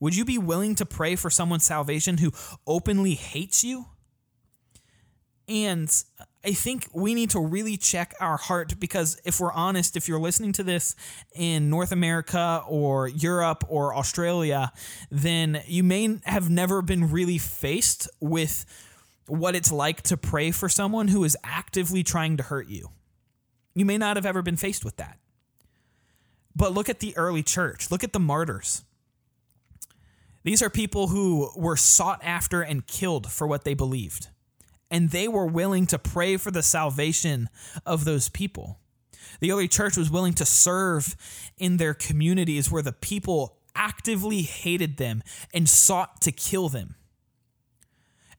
Would 0.00 0.16
you 0.16 0.24
be 0.24 0.38
willing 0.38 0.74
to 0.74 0.84
pray 0.84 1.14
for 1.14 1.30
someone's 1.30 1.64
salvation 1.64 2.18
who 2.18 2.32
openly 2.66 3.14
hates 3.14 3.62
you? 3.62 3.86
And 5.46 5.88
uh, 6.18 6.24
I 6.42 6.52
think 6.52 6.88
we 6.94 7.12
need 7.14 7.30
to 7.30 7.40
really 7.40 7.76
check 7.76 8.14
our 8.18 8.38
heart 8.38 8.80
because 8.80 9.20
if 9.24 9.40
we're 9.40 9.52
honest, 9.52 9.96
if 9.96 10.08
you're 10.08 10.20
listening 10.20 10.52
to 10.52 10.62
this 10.62 10.96
in 11.34 11.68
North 11.68 11.92
America 11.92 12.62
or 12.66 13.08
Europe 13.08 13.64
or 13.68 13.94
Australia, 13.94 14.72
then 15.10 15.62
you 15.66 15.82
may 15.82 16.18
have 16.24 16.48
never 16.48 16.80
been 16.80 17.10
really 17.10 17.36
faced 17.36 18.08
with 18.20 18.64
what 19.26 19.54
it's 19.54 19.70
like 19.70 20.00
to 20.02 20.16
pray 20.16 20.50
for 20.50 20.68
someone 20.68 21.08
who 21.08 21.24
is 21.24 21.36
actively 21.44 22.02
trying 22.02 22.38
to 22.38 22.42
hurt 22.42 22.68
you. 22.68 22.88
You 23.74 23.84
may 23.84 23.98
not 23.98 24.16
have 24.16 24.24
ever 24.24 24.40
been 24.40 24.56
faced 24.56 24.84
with 24.84 24.96
that. 24.96 25.18
But 26.56 26.72
look 26.72 26.88
at 26.88 27.00
the 27.00 27.16
early 27.18 27.42
church, 27.42 27.90
look 27.90 28.02
at 28.02 28.14
the 28.14 28.18
martyrs. 28.18 28.82
These 30.42 30.62
are 30.62 30.70
people 30.70 31.08
who 31.08 31.50
were 31.54 31.76
sought 31.76 32.24
after 32.24 32.62
and 32.62 32.86
killed 32.86 33.30
for 33.30 33.46
what 33.46 33.64
they 33.64 33.74
believed 33.74 34.28
and 34.90 35.10
they 35.10 35.28
were 35.28 35.46
willing 35.46 35.86
to 35.86 35.98
pray 35.98 36.36
for 36.36 36.50
the 36.50 36.62
salvation 36.62 37.48
of 37.86 38.04
those 38.04 38.28
people. 38.28 38.78
The 39.40 39.52
early 39.52 39.68
church 39.68 39.96
was 39.96 40.10
willing 40.10 40.34
to 40.34 40.44
serve 40.44 41.16
in 41.56 41.76
their 41.76 41.94
communities 41.94 42.70
where 42.70 42.82
the 42.82 42.92
people 42.92 43.58
actively 43.74 44.42
hated 44.42 44.96
them 44.96 45.22
and 45.54 45.68
sought 45.68 46.20
to 46.22 46.32
kill 46.32 46.68
them. 46.68 46.96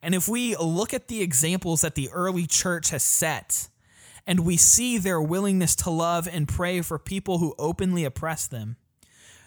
And 0.04 0.14
if 0.16 0.28
we 0.28 0.56
look 0.58 0.94
at 0.94 1.08
the 1.08 1.22
examples 1.22 1.82
that 1.82 1.96
the 1.96 2.10
early 2.10 2.48
church 2.48 2.90
has 2.90 3.04
set, 3.04 3.70
and 4.28 4.42
we 4.42 4.58
see 4.58 4.98
their 4.98 5.22
willingness 5.22 5.76
to 5.78 5.90
love 5.90 6.28
and 6.32 6.48
pray 6.48 6.82
for 6.82 7.00
people 7.00 7.38
who 7.38 7.56
openly 7.58 8.04
oppress 8.04 8.48
them, 8.48 8.78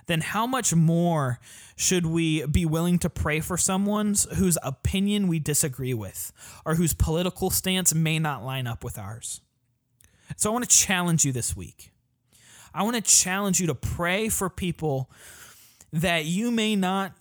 then 0.06 0.20
how 0.20 0.46
much 0.46 0.74
more 0.74 1.38
should 1.76 2.06
we 2.06 2.44
be 2.46 2.64
willing 2.64 2.98
to 3.00 3.10
pray 3.10 3.40
for 3.40 3.56
someone's 3.56 4.24
whose 4.36 4.58
opinion 4.62 5.28
we 5.28 5.38
disagree 5.38 5.94
with 5.94 6.32
or 6.64 6.74
whose 6.74 6.94
political 6.94 7.50
stance 7.50 7.94
may 7.94 8.18
not 8.18 8.44
line 8.44 8.66
up 8.66 8.84
with 8.84 8.98
ours? 8.98 9.40
So 10.36 10.50
I 10.50 10.52
want 10.52 10.68
to 10.68 10.76
challenge 10.76 11.24
you 11.24 11.32
this 11.32 11.56
week. 11.56 11.90
I 12.74 12.82
want 12.82 12.96
to 12.96 13.02
challenge 13.02 13.60
you 13.60 13.68
to 13.68 13.74
pray 13.74 14.28
for 14.28 14.50
people 14.50 15.10
that 15.92 16.24
you 16.24 16.50
may 16.50 16.74
not 16.74 17.12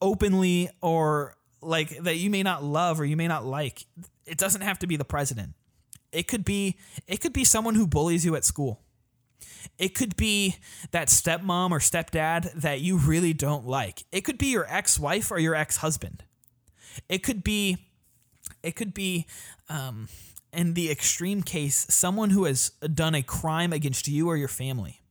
openly 0.00 0.68
or 0.82 1.34
like 1.60 1.96
that 1.98 2.16
you 2.16 2.30
may 2.30 2.42
not 2.42 2.62
love 2.62 3.00
or 3.00 3.04
you 3.04 3.16
may 3.16 3.28
not 3.28 3.44
like. 3.44 3.86
It 4.26 4.38
doesn't 4.38 4.60
have 4.60 4.78
to 4.80 4.86
be 4.86 4.96
the 4.96 5.04
president. 5.04 5.54
It 6.12 6.28
could 6.28 6.44
be 6.44 6.76
it 7.06 7.20
could 7.20 7.32
be 7.32 7.44
someone 7.44 7.74
who 7.74 7.86
bullies 7.86 8.24
you 8.24 8.36
at 8.36 8.44
school. 8.44 8.80
It 9.78 9.94
could 9.94 10.16
be 10.16 10.56
that 10.90 11.08
stepmom 11.08 11.70
or 11.70 11.78
stepdad 11.78 12.52
that 12.60 12.80
you 12.80 12.98
really 12.98 13.32
don't 13.32 13.66
like. 13.66 14.04
It 14.10 14.22
could 14.22 14.38
be 14.38 14.46
your 14.46 14.66
ex-wife 14.68 15.30
or 15.30 15.38
your 15.38 15.54
ex-husband. 15.54 16.24
It 17.08 17.22
could 17.22 17.44
be, 17.44 17.78
it 18.62 18.74
could 18.74 18.92
be, 18.92 19.26
um, 19.68 20.08
in 20.52 20.74
the 20.74 20.90
extreme 20.90 21.42
case, 21.42 21.86
someone 21.90 22.30
who 22.30 22.44
has 22.44 22.70
done 22.92 23.14
a 23.14 23.22
crime 23.22 23.72
against 23.72 24.08
you 24.08 24.28
or 24.28 24.36
your 24.36 24.48
family. 24.48 25.02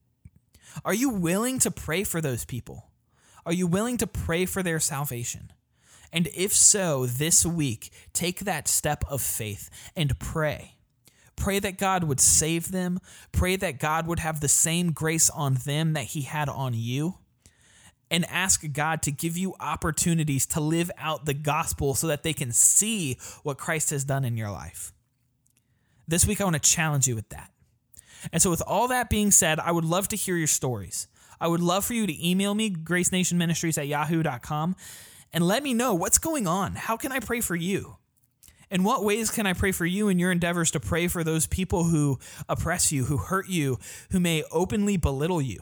Are 0.83 0.93
you 0.93 1.09
willing 1.09 1.59
to 1.59 1.71
pray 1.71 2.03
for 2.03 2.21
those 2.21 2.43
people? 2.43 2.87
Are 3.45 3.53
you 3.53 3.67
willing 3.67 3.97
to 3.97 4.07
pray 4.07 4.45
for 4.45 4.61
their 4.63 4.79
salvation? 4.79 5.51
And 6.11 6.27
if 6.35 6.53
so, 6.53 7.05
this 7.05 7.45
week, 7.45 7.91
take 8.13 8.41
that 8.41 8.67
step 8.67 9.03
of 9.09 9.21
faith 9.21 9.69
and 9.95 10.17
pray. 10.19 10.76
Pray 11.37 11.59
that 11.59 11.77
God 11.77 12.03
would 12.03 12.19
save 12.19 12.71
them. 12.71 12.99
Pray 13.31 13.55
that 13.55 13.79
God 13.79 14.07
would 14.07 14.19
have 14.19 14.41
the 14.41 14.49
same 14.49 14.91
grace 14.91 15.29
on 15.29 15.53
them 15.53 15.93
that 15.93 16.05
He 16.05 16.23
had 16.23 16.49
on 16.49 16.73
you. 16.73 17.15
And 18.09 18.25
ask 18.29 18.63
God 18.71 19.01
to 19.03 19.11
give 19.11 19.37
you 19.37 19.53
opportunities 19.59 20.45
to 20.47 20.61
live 20.61 20.89
out 20.97 21.25
the 21.25 21.33
gospel 21.33 21.93
so 21.93 22.07
that 22.07 22.23
they 22.23 22.33
can 22.33 22.51
see 22.51 23.17
what 23.43 23.57
Christ 23.57 23.89
has 23.89 24.03
done 24.05 24.23
in 24.23 24.37
your 24.37 24.49
life. 24.49 24.93
This 26.07 26.25
week, 26.25 26.39
I 26.39 26.45
want 26.45 26.55
to 26.55 26.61
challenge 26.61 27.05
you 27.07 27.15
with 27.15 27.29
that. 27.29 27.51
And 28.31 28.41
so, 28.41 28.49
with 28.49 28.63
all 28.65 28.87
that 28.87 29.09
being 29.09 29.29
said, 29.29 29.59
I 29.59 29.71
would 29.71 29.85
love 29.85 30.07
to 30.09 30.15
hear 30.15 30.37
your 30.37 30.47
stories. 30.47 31.07
I 31.39 31.47
would 31.47 31.59
love 31.59 31.85
for 31.85 31.93
you 31.93 32.07
to 32.07 32.27
email 32.27 32.55
me, 32.55 32.71
gracenationministries 32.71 33.77
at 33.77 33.87
yahoo.com, 33.87 34.75
and 35.33 35.45
let 35.45 35.63
me 35.63 35.73
know 35.73 35.93
what's 35.93 36.17
going 36.17 36.47
on. 36.47 36.75
How 36.75 36.97
can 36.97 37.11
I 37.11 37.19
pray 37.19 37.41
for 37.41 37.55
you? 37.55 37.97
In 38.69 38.83
what 38.83 39.03
ways 39.03 39.31
can 39.31 39.47
I 39.47 39.53
pray 39.53 39.71
for 39.71 39.85
you 39.85 40.09
in 40.09 40.19
your 40.19 40.31
endeavors 40.31 40.71
to 40.71 40.79
pray 40.79 41.07
for 41.07 41.23
those 41.23 41.47
people 41.47 41.85
who 41.85 42.19
oppress 42.49 42.91
you, 42.91 43.05
who 43.05 43.17
hurt 43.17 43.47
you, 43.47 43.79
who 44.11 44.19
may 44.19 44.43
openly 44.51 44.97
belittle 44.97 45.41
you? 45.41 45.59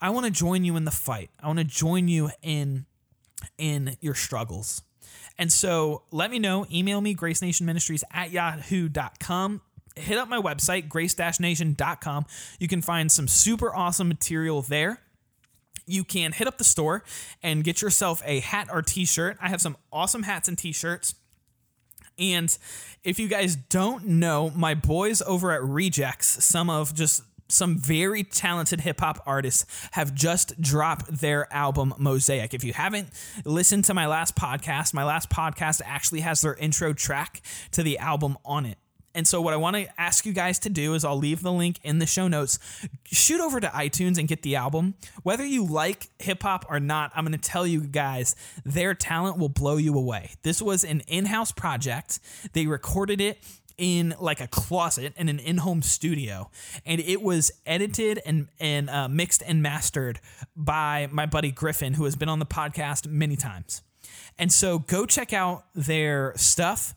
I 0.00 0.10
want 0.10 0.26
to 0.26 0.32
join 0.32 0.64
you 0.64 0.76
in 0.76 0.84
the 0.84 0.90
fight. 0.90 1.30
I 1.40 1.46
want 1.46 1.58
to 1.58 1.64
join 1.64 2.08
you 2.08 2.30
in 2.42 2.86
in 3.58 3.96
your 4.00 4.14
struggles. 4.14 4.82
And 5.38 5.52
so 5.52 6.02
let 6.10 6.30
me 6.30 6.38
know. 6.38 6.66
Email 6.72 7.00
me, 7.00 7.14
gracenationministries 7.14 8.02
at 8.12 8.30
yahoo.com. 8.30 9.60
Hit 9.94 10.18
up 10.18 10.28
my 10.28 10.40
website, 10.40 10.88
grace-nation.com. 10.88 12.26
You 12.58 12.68
can 12.68 12.82
find 12.82 13.12
some 13.12 13.28
super 13.28 13.74
awesome 13.74 14.08
material 14.08 14.62
there 14.62 15.00
you 15.86 16.04
can 16.04 16.32
hit 16.32 16.46
up 16.46 16.58
the 16.58 16.64
store 16.64 17.04
and 17.42 17.64
get 17.64 17.82
yourself 17.82 18.22
a 18.24 18.40
hat 18.40 18.68
or 18.72 18.82
t-shirt. 18.82 19.36
I 19.40 19.48
have 19.48 19.60
some 19.60 19.76
awesome 19.92 20.22
hats 20.22 20.48
and 20.48 20.56
t-shirts. 20.56 21.14
And 22.18 22.56
if 23.04 23.18
you 23.18 23.28
guys 23.28 23.56
don't 23.56 24.06
know, 24.06 24.50
my 24.50 24.74
boys 24.74 25.22
over 25.22 25.52
at 25.52 25.62
Rejects, 25.62 26.44
some 26.44 26.70
of 26.70 26.94
just 26.94 27.22
some 27.48 27.76
very 27.76 28.24
talented 28.24 28.80
hip 28.80 29.00
hop 29.00 29.22
artists 29.26 29.66
have 29.92 30.14
just 30.14 30.58
dropped 30.60 31.20
their 31.20 31.52
album 31.52 31.94
Mosaic. 31.98 32.54
If 32.54 32.64
you 32.64 32.72
haven't 32.72 33.08
listened 33.44 33.84
to 33.84 33.94
my 33.94 34.06
last 34.06 34.34
podcast, 34.34 34.94
my 34.94 35.04
last 35.04 35.28
podcast 35.28 35.82
actually 35.84 36.20
has 36.20 36.40
their 36.40 36.54
intro 36.54 36.92
track 36.92 37.42
to 37.72 37.82
the 37.82 37.98
album 37.98 38.38
on 38.44 38.64
it. 38.64 38.78
And 39.14 39.26
so, 39.26 39.40
what 39.40 39.52
I 39.52 39.56
want 39.56 39.76
to 39.76 40.00
ask 40.00 40.24
you 40.24 40.32
guys 40.32 40.58
to 40.60 40.70
do 40.70 40.94
is 40.94 41.04
I'll 41.04 41.18
leave 41.18 41.42
the 41.42 41.52
link 41.52 41.78
in 41.82 41.98
the 41.98 42.06
show 42.06 42.28
notes. 42.28 42.58
Shoot 43.04 43.40
over 43.40 43.60
to 43.60 43.68
iTunes 43.68 44.18
and 44.18 44.26
get 44.26 44.42
the 44.42 44.56
album. 44.56 44.94
Whether 45.22 45.44
you 45.44 45.64
like 45.64 46.08
hip 46.18 46.42
hop 46.42 46.66
or 46.68 46.80
not, 46.80 47.12
I'm 47.14 47.24
going 47.24 47.38
to 47.38 47.50
tell 47.50 47.66
you 47.66 47.82
guys 47.82 48.34
their 48.64 48.94
talent 48.94 49.38
will 49.38 49.48
blow 49.48 49.76
you 49.76 49.96
away. 49.96 50.30
This 50.42 50.62
was 50.62 50.84
an 50.84 51.00
in 51.06 51.26
house 51.26 51.52
project, 51.52 52.20
they 52.52 52.66
recorded 52.66 53.20
it 53.20 53.38
in 53.78 54.14
like 54.20 54.40
a 54.40 54.46
closet 54.46 55.12
in 55.16 55.28
an 55.28 55.38
in-home 55.38 55.82
studio 55.82 56.50
and 56.84 57.00
it 57.00 57.22
was 57.22 57.50
edited 57.64 58.20
and 58.24 58.46
and 58.60 58.90
uh, 58.90 59.08
mixed 59.08 59.42
and 59.46 59.62
mastered 59.62 60.20
by 60.54 61.08
my 61.10 61.26
buddy 61.26 61.50
griffin 61.50 61.94
who 61.94 62.04
has 62.04 62.14
been 62.14 62.28
on 62.28 62.38
the 62.38 62.46
podcast 62.46 63.06
many 63.08 63.34
times 63.34 63.82
and 64.38 64.52
so 64.52 64.78
go 64.78 65.06
check 65.06 65.32
out 65.32 65.64
their 65.74 66.34
stuff 66.36 66.94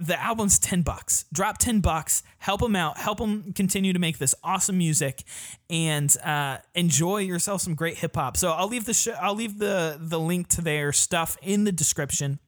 the 0.00 0.20
album's 0.20 0.58
10 0.58 0.82
bucks 0.82 1.24
drop 1.32 1.58
10 1.58 1.80
bucks 1.80 2.22
help 2.38 2.60
them 2.60 2.76
out 2.76 2.98
help 2.98 3.18
them 3.18 3.52
continue 3.54 3.92
to 3.92 3.98
make 3.98 4.18
this 4.18 4.34
awesome 4.44 4.76
music 4.78 5.22
and 5.68 6.16
uh, 6.24 6.58
enjoy 6.74 7.18
yourself 7.18 7.60
some 7.60 7.74
great 7.74 7.96
hip-hop 7.96 8.36
so 8.36 8.50
i'll 8.50 8.68
leave 8.68 8.84
the 8.84 8.94
sh- 8.94 9.08
i'll 9.20 9.34
leave 9.34 9.58
the 9.58 9.96
the 9.98 10.20
link 10.20 10.48
to 10.48 10.60
their 10.60 10.92
stuff 10.92 11.36
in 11.42 11.64
the 11.64 11.72
description 11.72 12.38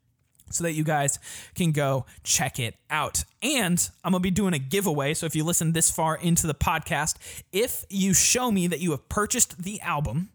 so 0.55 0.65
that 0.65 0.73
you 0.73 0.85
guys 0.85 1.19
can 1.55 1.73
go 1.73 2.07
check 2.23 2.59
it 2.59 2.75
out. 2.91 3.25
And 3.41 3.89
I'm 4.05 4.13
to 4.13 4.21
be 4.21 4.31
doing 4.31 4.55
a 4.55 4.59
giveaway. 4.59 5.15
So 5.15 5.27
if 5.27 5.35
you 5.35 5.45
listen 5.45 5.73
this 5.73 5.91
far 5.91 6.17
into 6.17 6.47
the 6.47 6.55
podcast, 6.55 7.17
if 7.53 7.85
you 7.89 8.15
show 8.15 8.51
me 8.51 8.67
that 8.67 8.81
you 8.81 8.91
have 8.93 9.09
purchased 9.09 9.63
the 9.63 9.81
album, 9.81 10.31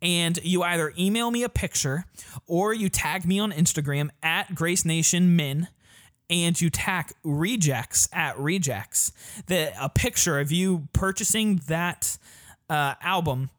and 0.00 0.38
you 0.42 0.62
either 0.62 0.92
email 0.98 1.30
me 1.30 1.42
a 1.42 1.48
picture 1.48 2.04
or 2.46 2.72
you 2.72 2.88
tag 2.88 3.24
me 3.26 3.38
on 3.38 3.52
Instagram 3.52 4.10
at 4.22 4.54
Grace 4.54 4.84
Nation 4.84 5.36
Min 5.36 5.68
and 6.30 6.60
you 6.60 6.70
tag 6.70 7.12
rejects 7.24 8.08
at 8.12 8.38
rejects 8.38 9.12
the 9.46 9.72
a 9.80 9.88
picture 9.88 10.38
of 10.38 10.52
you 10.52 10.88
purchasing 10.92 11.60
that 11.66 12.18
uh, 12.68 12.94
album 13.02 13.50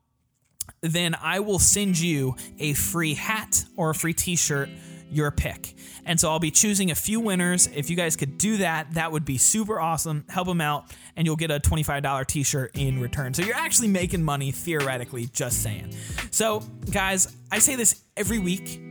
then 0.81 1.15
I 1.21 1.39
will 1.39 1.59
send 1.59 1.99
you 1.99 2.35
a 2.59 2.73
free 2.73 3.15
hat 3.15 3.65
or 3.75 3.89
a 3.89 3.95
free 3.95 4.13
t-shirt 4.13 4.69
your 5.11 5.31
pick. 5.31 5.75
And 6.05 6.19
so 6.19 6.29
I'll 6.29 6.39
be 6.39 6.51
choosing 6.51 6.91
a 6.91 6.95
few 6.95 7.19
winners. 7.19 7.67
If 7.67 7.89
you 7.89 7.95
guys 7.95 8.15
could 8.15 8.37
do 8.37 8.57
that, 8.57 8.93
that 8.93 9.11
would 9.11 9.25
be 9.25 9.37
super 9.37 9.79
awesome. 9.79 10.25
Help 10.29 10.47
them 10.47 10.61
out, 10.61 10.91
and 11.15 11.25
you'll 11.25 11.35
get 11.35 11.51
a 11.51 11.59
$25 11.59 12.25
t 12.27 12.43
shirt 12.43 12.71
in 12.75 12.99
return. 12.99 13.33
So 13.33 13.43
you're 13.43 13.55
actually 13.55 13.89
making 13.89 14.23
money 14.23 14.51
theoretically, 14.51 15.27
just 15.27 15.61
saying. 15.61 15.93
So, 16.31 16.61
guys, 16.91 17.35
I 17.51 17.59
say 17.59 17.75
this 17.75 18.01
every 18.17 18.39
week. 18.39 18.81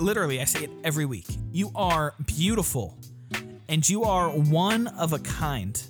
Literally, 0.00 0.40
I 0.40 0.44
say 0.44 0.64
it 0.64 0.70
every 0.82 1.04
week. 1.04 1.26
You 1.52 1.70
are 1.74 2.14
beautiful, 2.26 2.98
and 3.68 3.86
you 3.88 4.04
are 4.04 4.30
one 4.30 4.86
of 4.86 5.12
a 5.12 5.18
kind. 5.18 5.80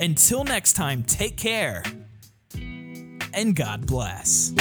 Until 0.00 0.44
next 0.44 0.74
time, 0.74 1.02
take 1.02 1.36
care, 1.36 1.82
and 2.52 3.56
God 3.56 3.86
bless. 3.86 4.52